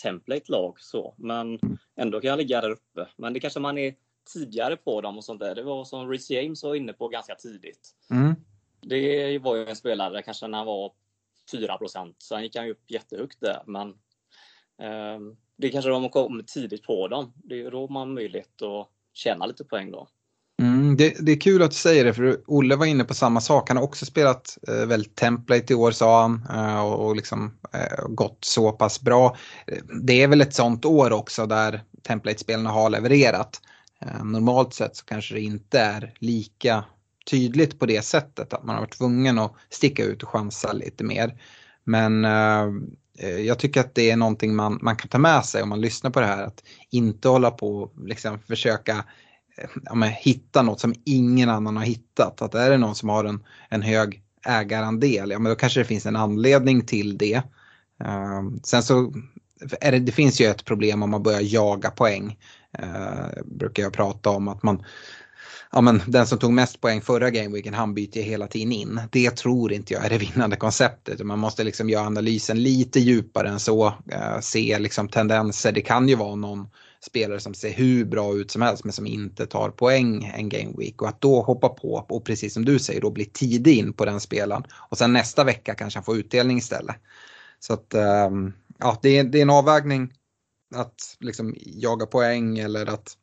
[0.02, 1.58] template-lag så, men
[1.96, 3.08] ändå kan jag ligga där uppe.
[3.16, 3.94] Men det kanske man är
[4.32, 5.54] tidigare på dem och sånt där.
[5.54, 7.94] Det var som Rhys James var inne på ganska tidigt.
[8.10, 8.34] Mm.
[8.80, 10.92] Det var ju en spelare kanske när han var
[11.50, 11.78] 4
[12.18, 13.88] sen gick han ju upp jättehögt där, men
[14.78, 15.20] eh,
[15.56, 17.32] det kanske de kommer tidigt på dem.
[17.36, 20.08] Det är då man har möjlighet att tjäna lite poäng då.
[20.60, 23.40] Mm, det, det, är kul att du säger det för Olle var inne på samma
[23.40, 23.68] sak.
[23.68, 27.58] Han har också spelat eh, väldigt template i år sa han eh, och, och liksom,
[27.72, 29.36] eh, gått så pass bra.
[29.66, 33.60] Eh, det är väl ett sånt år också där template-spelarna har levererat.
[34.00, 36.84] Eh, normalt sett så kanske det inte är lika
[37.30, 41.04] tydligt på det sättet att man har varit tvungen att sticka ut och chansa lite
[41.04, 41.40] mer.
[41.84, 42.64] Men eh,
[43.18, 45.80] eh jag tycker att det är någonting man, man kan ta med sig om man
[45.80, 46.42] lyssnar på det här.
[46.42, 49.04] Att inte hålla på och liksom försöka
[49.58, 52.42] Eh, ja, men, hitta något som ingen annan har hittat.
[52.42, 55.84] Att är det någon som har en, en hög ägarandel, ja men då kanske det
[55.84, 57.42] finns en anledning till det.
[58.04, 59.12] Uh, sen så
[59.80, 62.38] är det, det finns ju ett problem om man börjar jaga poäng.
[62.82, 64.84] Uh, brukar jag prata om att man
[65.72, 69.00] ja, men den som tog mest poäng förra gameweeken, han byter hela tiden in.
[69.10, 71.26] Det tror inte jag är det vinnande konceptet.
[71.26, 73.86] Man måste liksom göra analysen lite djupare än så.
[73.86, 75.72] Uh, se liksom tendenser.
[75.72, 76.68] Det kan ju vara någon
[77.04, 80.74] spelare som ser hur bra ut som helst men som inte tar poäng en game
[80.78, 83.92] week och att då hoppa på och precis som du säger då bli tidig in
[83.92, 86.96] på den spelaren och sen nästa vecka kanske han får utdelning istället.
[87.60, 90.12] Så att ehm, ja, det är, det är en avvägning
[90.74, 93.16] att liksom jaga poäng eller att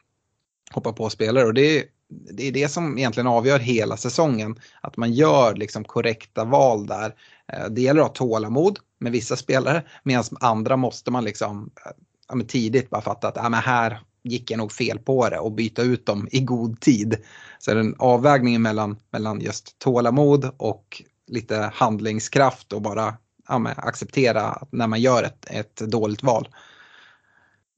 [0.71, 4.59] hoppa på spelare och det är, det är det som egentligen avgör hela säsongen.
[4.81, 7.15] Att man gör liksom korrekta val där.
[7.53, 11.91] Eh, det gäller att ha tålamod med vissa spelare medan andra måste man liksom eh,
[12.29, 15.51] ja, tidigt bara fatta att ja, men här gick jag nog fel på det och
[15.51, 17.17] byta ut dem i god tid.
[17.59, 23.17] Så den avvägningen mellan, mellan just tålamod och lite handlingskraft och bara
[23.47, 26.47] ja, acceptera när man gör ett, ett dåligt val.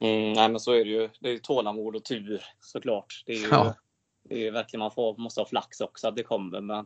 [0.02, 1.10] Mm, nej men så är det ju.
[1.20, 3.24] Det är tålamod och tur såklart.
[3.26, 3.76] Det är ju, ja.
[4.30, 6.62] det är verkligen, man får, måste ha flax också att det kommer.
[6.62, 6.86] Men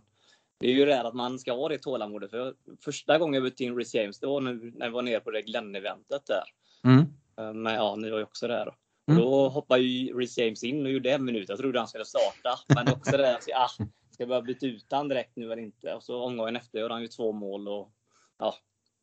[0.59, 2.31] det är ju det att man ska ha det tålamodet.
[2.31, 2.53] För
[2.85, 5.31] första gången jag bytte in Rhys James, det var nu när vi var nere på
[5.31, 6.43] det Glenn-eventet där.
[6.83, 7.05] Mm.
[7.41, 8.65] Eh, men ja, ni var ju också där.
[8.65, 8.73] Då.
[9.07, 9.21] Mm.
[9.21, 11.49] då hoppade ju Rhys James in och gjorde en minut.
[11.49, 12.59] Jag trodde han skulle starta.
[12.75, 13.69] Men också det där att ah,
[14.11, 15.93] ska jag börja byta ut han direkt nu eller inte?
[15.93, 17.67] Och så omgången efter gjorde han ju två mål.
[17.67, 17.91] Och,
[18.39, 18.55] ja,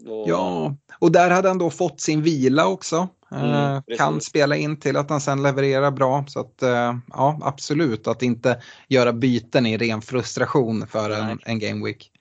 [0.08, 0.28] och...
[0.28, 3.08] ja, och där hade han då fått sin vila också.
[3.30, 6.24] Mm, eh, kan spela in till att han sen levererar bra.
[6.28, 11.58] Så att eh, ja, absolut att inte göra byten i ren frustration för en, en
[11.58, 12.11] game week.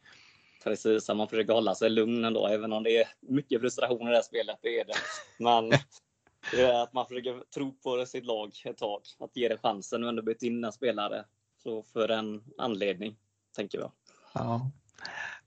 [0.64, 4.16] Precis, man försöker hålla sig lugn ändå, även om det är mycket frustration i det
[4.16, 4.58] här spelet.
[4.62, 4.94] Det är det.
[5.38, 5.70] Men
[6.52, 9.02] det är att man försöker tro på sitt lag ett tag.
[9.20, 11.26] Att ge det chansen och ändå byta in en spelare.
[11.64, 13.16] Så för en anledning,
[13.56, 13.92] tänker jag.
[14.34, 14.72] Ja.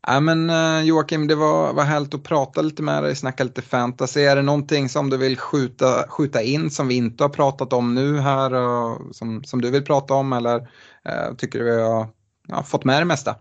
[0.07, 3.63] Ja, men uh, Joakim, det var, var härligt att prata lite med dig, snacka lite
[3.63, 4.21] fantasy.
[4.21, 7.95] Är det någonting som du vill skjuta, skjuta in som vi inte har pratat om
[7.95, 12.09] nu här, uh, som, som du vill prata om eller uh, tycker du vi har
[12.49, 13.37] ja, fått med det mesta?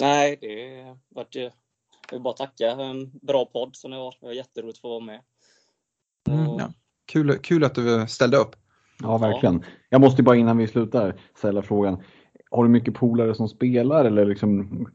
[0.00, 1.50] Nej, det vart ju...
[2.10, 4.14] Jag vill bara tacka en bra podd som det var.
[4.20, 5.20] Det var jätteroligt att få vara med.
[6.30, 6.72] Mm, ja.
[7.06, 8.56] kul, kul att du ställde upp.
[9.02, 9.64] Ja, verkligen.
[9.88, 12.02] Jag måste bara innan vi slutar ställa frågan.
[12.50, 14.86] Har du mycket polare som spelar eller liksom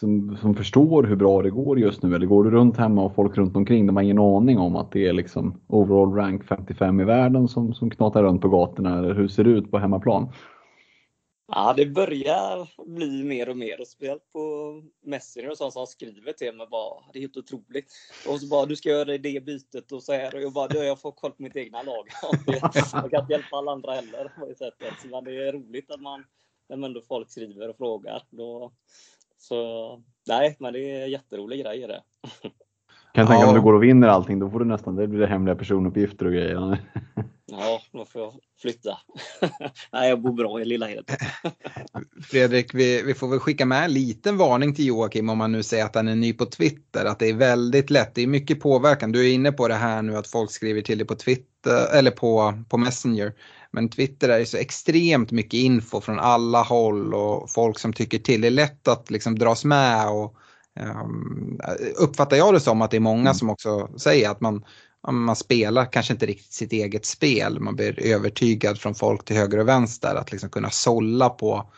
[0.00, 2.14] som, som förstår hur bra det går just nu?
[2.14, 4.92] Eller går du runt hemma och folk runt omkring de har ingen aning om att
[4.92, 8.98] det är liksom overall rank 55 i världen som, som knatar runt på gatorna?
[8.98, 10.28] Eller hur ser det ut på hemmaplan?
[11.48, 13.80] Ja, det börjar bli mer och mer.
[13.80, 17.92] Och speciellt på Messenger och sånt som skriver till mig bara, det är helt otroligt.
[18.28, 20.34] Och så bara, du ska göra det bytet och så här.
[20.34, 22.08] Och jag bara, du, jag får koll på mitt egna lag.
[22.46, 24.88] Jag kan inte hjälpa alla andra heller på det sättet.
[24.90, 26.24] Alltså, men det är roligt att man,
[26.68, 28.22] när man ändå folk skriver och frågar.
[28.30, 28.72] Då,
[29.38, 32.02] så nej, men det är jätterolig grej det.
[33.16, 33.48] Kan jag tänka ja.
[33.48, 36.26] om du går och vinner allting, då får du nästan, det blir det hemliga personuppgifter
[36.26, 36.78] och grejer.
[37.48, 38.98] Ja, då får jag flytta.
[39.92, 41.04] Nej, jag bor bra i Lilla Hed.
[42.30, 45.62] Fredrik, vi, vi får väl skicka med en liten varning till Joakim om man nu
[45.62, 47.04] säger att han är ny på Twitter.
[47.04, 49.12] Att det är väldigt lätt, det är mycket påverkan.
[49.12, 52.10] Du är inne på det här nu att folk skriver till dig på Twitter eller
[52.10, 53.32] på, på Messenger.
[53.70, 58.18] Men Twitter är ju så extremt mycket info från alla håll och folk som tycker
[58.18, 58.40] till.
[58.40, 60.36] Det är lätt att liksom dras med och
[60.80, 61.60] um,
[61.96, 63.34] uppfattar jag det som att det är många mm.
[63.34, 64.64] som också säger att man
[65.12, 67.60] man spelar kanske inte riktigt sitt eget spel.
[67.60, 71.70] Man blir övertygad från folk till höger och vänster att liksom kunna sålla på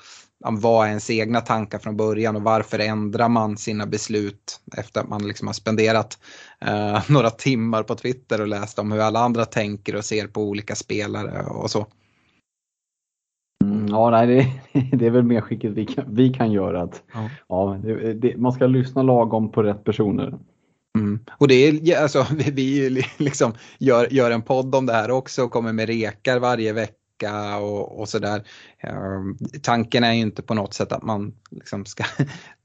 [0.44, 5.08] vad är ens egna tankar från början och varför ändrar man sina beslut efter att
[5.08, 6.18] man liksom har spenderat
[6.60, 10.42] eh, några timmar på Twitter och läst om hur alla andra tänker och ser på
[10.42, 11.86] olika spelare och så.
[13.88, 14.26] Mm, ja, nej,
[14.72, 16.82] det, det, är väl mer skicket vi kan, vi kan göra.
[16.82, 17.30] Att, ja.
[17.48, 20.38] ja det, det, man ska lyssna lagom på rätt personer.
[20.98, 21.18] Mm.
[21.38, 25.44] Och det är, alltså, vi, vi liksom gör, gör en podd om det här också
[25.44, 28.42] och kommer med rekar varje vecka och, och sådär.
[28.82, 32.04] Um, tanken är ju inte på något sätt att man liksom ska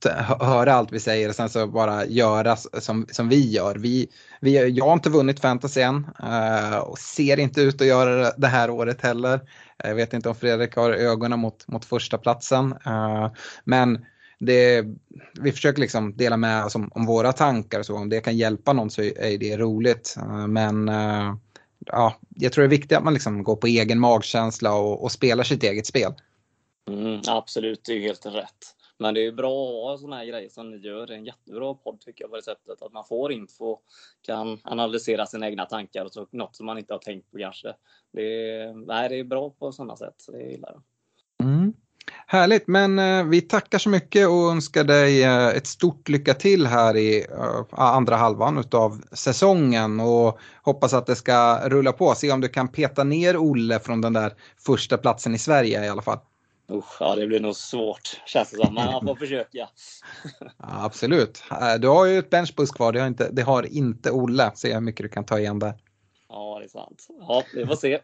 [0.40, 3.76] höra allt vi säger och sen så bara göra som, som vi gör.
[3.76, 4.08] Vi,
[4.42, 8.48] vi, jag har inte vunnit fantasy än uh, och ser inte ut att göra det
[8.48, 9.40] här året heller.
[9.84, 12.72] Jag vet inte om Fredrik har ögonen mot, mot första platsen.
[12.86, 13.32] Eh,
[13.64, 14.06] men
[14.40, 14.86] det,
[15.42, 17.96] vi försöker liksom dela med oss om, om, våra tankar och så.
[17.96, 20.16] Om det kan hjälpa någon så är det roligt.
[20.18, 21.36] Eh, men eh,
[21.86, 25.12] ja, jag tror det är viktigt att man liksom går på egen magkänsla och, och
[25.12, 26.14] spelar sitt eget spel.
[26.90, 28.76] Mm, absolut, det är helt rätt.
[29.04, 31.08] Men det är bra att ha sådana här grejer som ni gör.
[31.08, 32.82] Det är en jättebra podd tycker jag på det sättet.
[32.82, 33.78] Att man får info,
[34.22, 37.74] kan analysera sina egna tankar och så, något som man inte har tänkt på kanske.
[38.14, 40.16] Det är, nej, det är bra på sådana sätt.
[40.28, 40.84] Det gillar jag.
[41.50, 41.74] Mm.
[42.28, 46.68] Härligt, men eh, vi tackar så mycket och önskar dig eh, ett stort lycka till
[46.68, 52.16] här i eh, andra halvan av säsongen och hoppas att det ska rulla på.
[52.16, 55.90] Se om du kan peta ner Olle från den där första platsen i Sverige i
[55.90, 56.20] alla fall.
[56.72, 59.50] Usch, ja, det blir nog svårt känns det som, men man får försöka.
[59.58, 59.70] ja,
[60.58, 61.44] absolut.
[61.80, 64.52] Du har ju ett benchboost kvar, det har, inte, det har inte Olle.
[64.56, 65.74] Se hur mycket du kan ta igen där.
[66.30, 67.08] Ja, det är sant.
[67.20, 68.00] Ja, vi får se.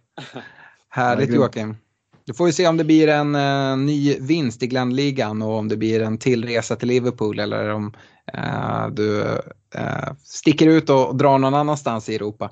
[0.90, 1.78] Härligt Joakim.
[2.26, 5.68] Du får ju se om det blir en uh, ny vinst i Glenligan och om
[5.68, 7.94] det blir en till resa till Liverpool eller om
[8.38, 12.52] uh, du uh, sticker ut och drar någon annanstans i Europa.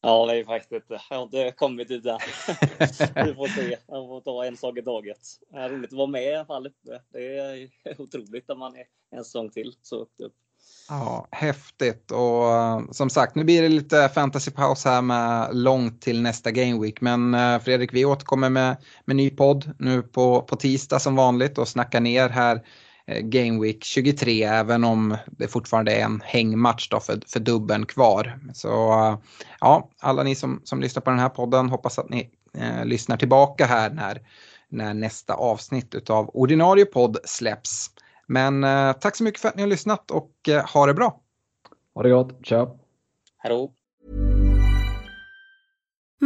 [0.00, 1.00] Ja, det är faktiskt inte.
[1.10, 2.18] Jag har inte kommit dit än.
[3.26, 3.76] Vi får se.
[3.86, 5.18] Jag får ta en sak i taget.
[5.50, 6.68] Det är roligt att vara med i alla fall.
[7.12, 7.68] Det är
[7.98, 8.84] otroligt att man är
[9.16, 10.34] en säsong till så högt upp.
[10.88, 16.22] Ja, häftigt och eh, som sagt nu blir det lite fantasypaus här med långt till
[16.22, 17.00] nästa Game Week.
[17.00, 21.58] Men uh, Fredrik, vi återkommer med, med ny podd nu på, på tisdag som vanligt
[21.58, 22.62] och snackar ner här
[23.22, 28.40] Game Week 23 även om det fortfarande är en hängmatch då för, för dubben kvar.
[28.54, 29.18] Så uh,
[29.60, 32.30] ja, alla ni som, som lyssnar på den här podden hoppas att ni
[32.84, 34.20] lyssnar tillbaka här när,
[34.68, 37.90] när nästa avsnitt av ordinarie podd släpps.
[38.28, 41.20] Men eh, tack så mycket för att ni har lyssnat och eh, ha det bra.
[41.94, 42.46] Ha det gott.
[42.46, 42.78] Ciao.
[43.36, 43.72] Hallå.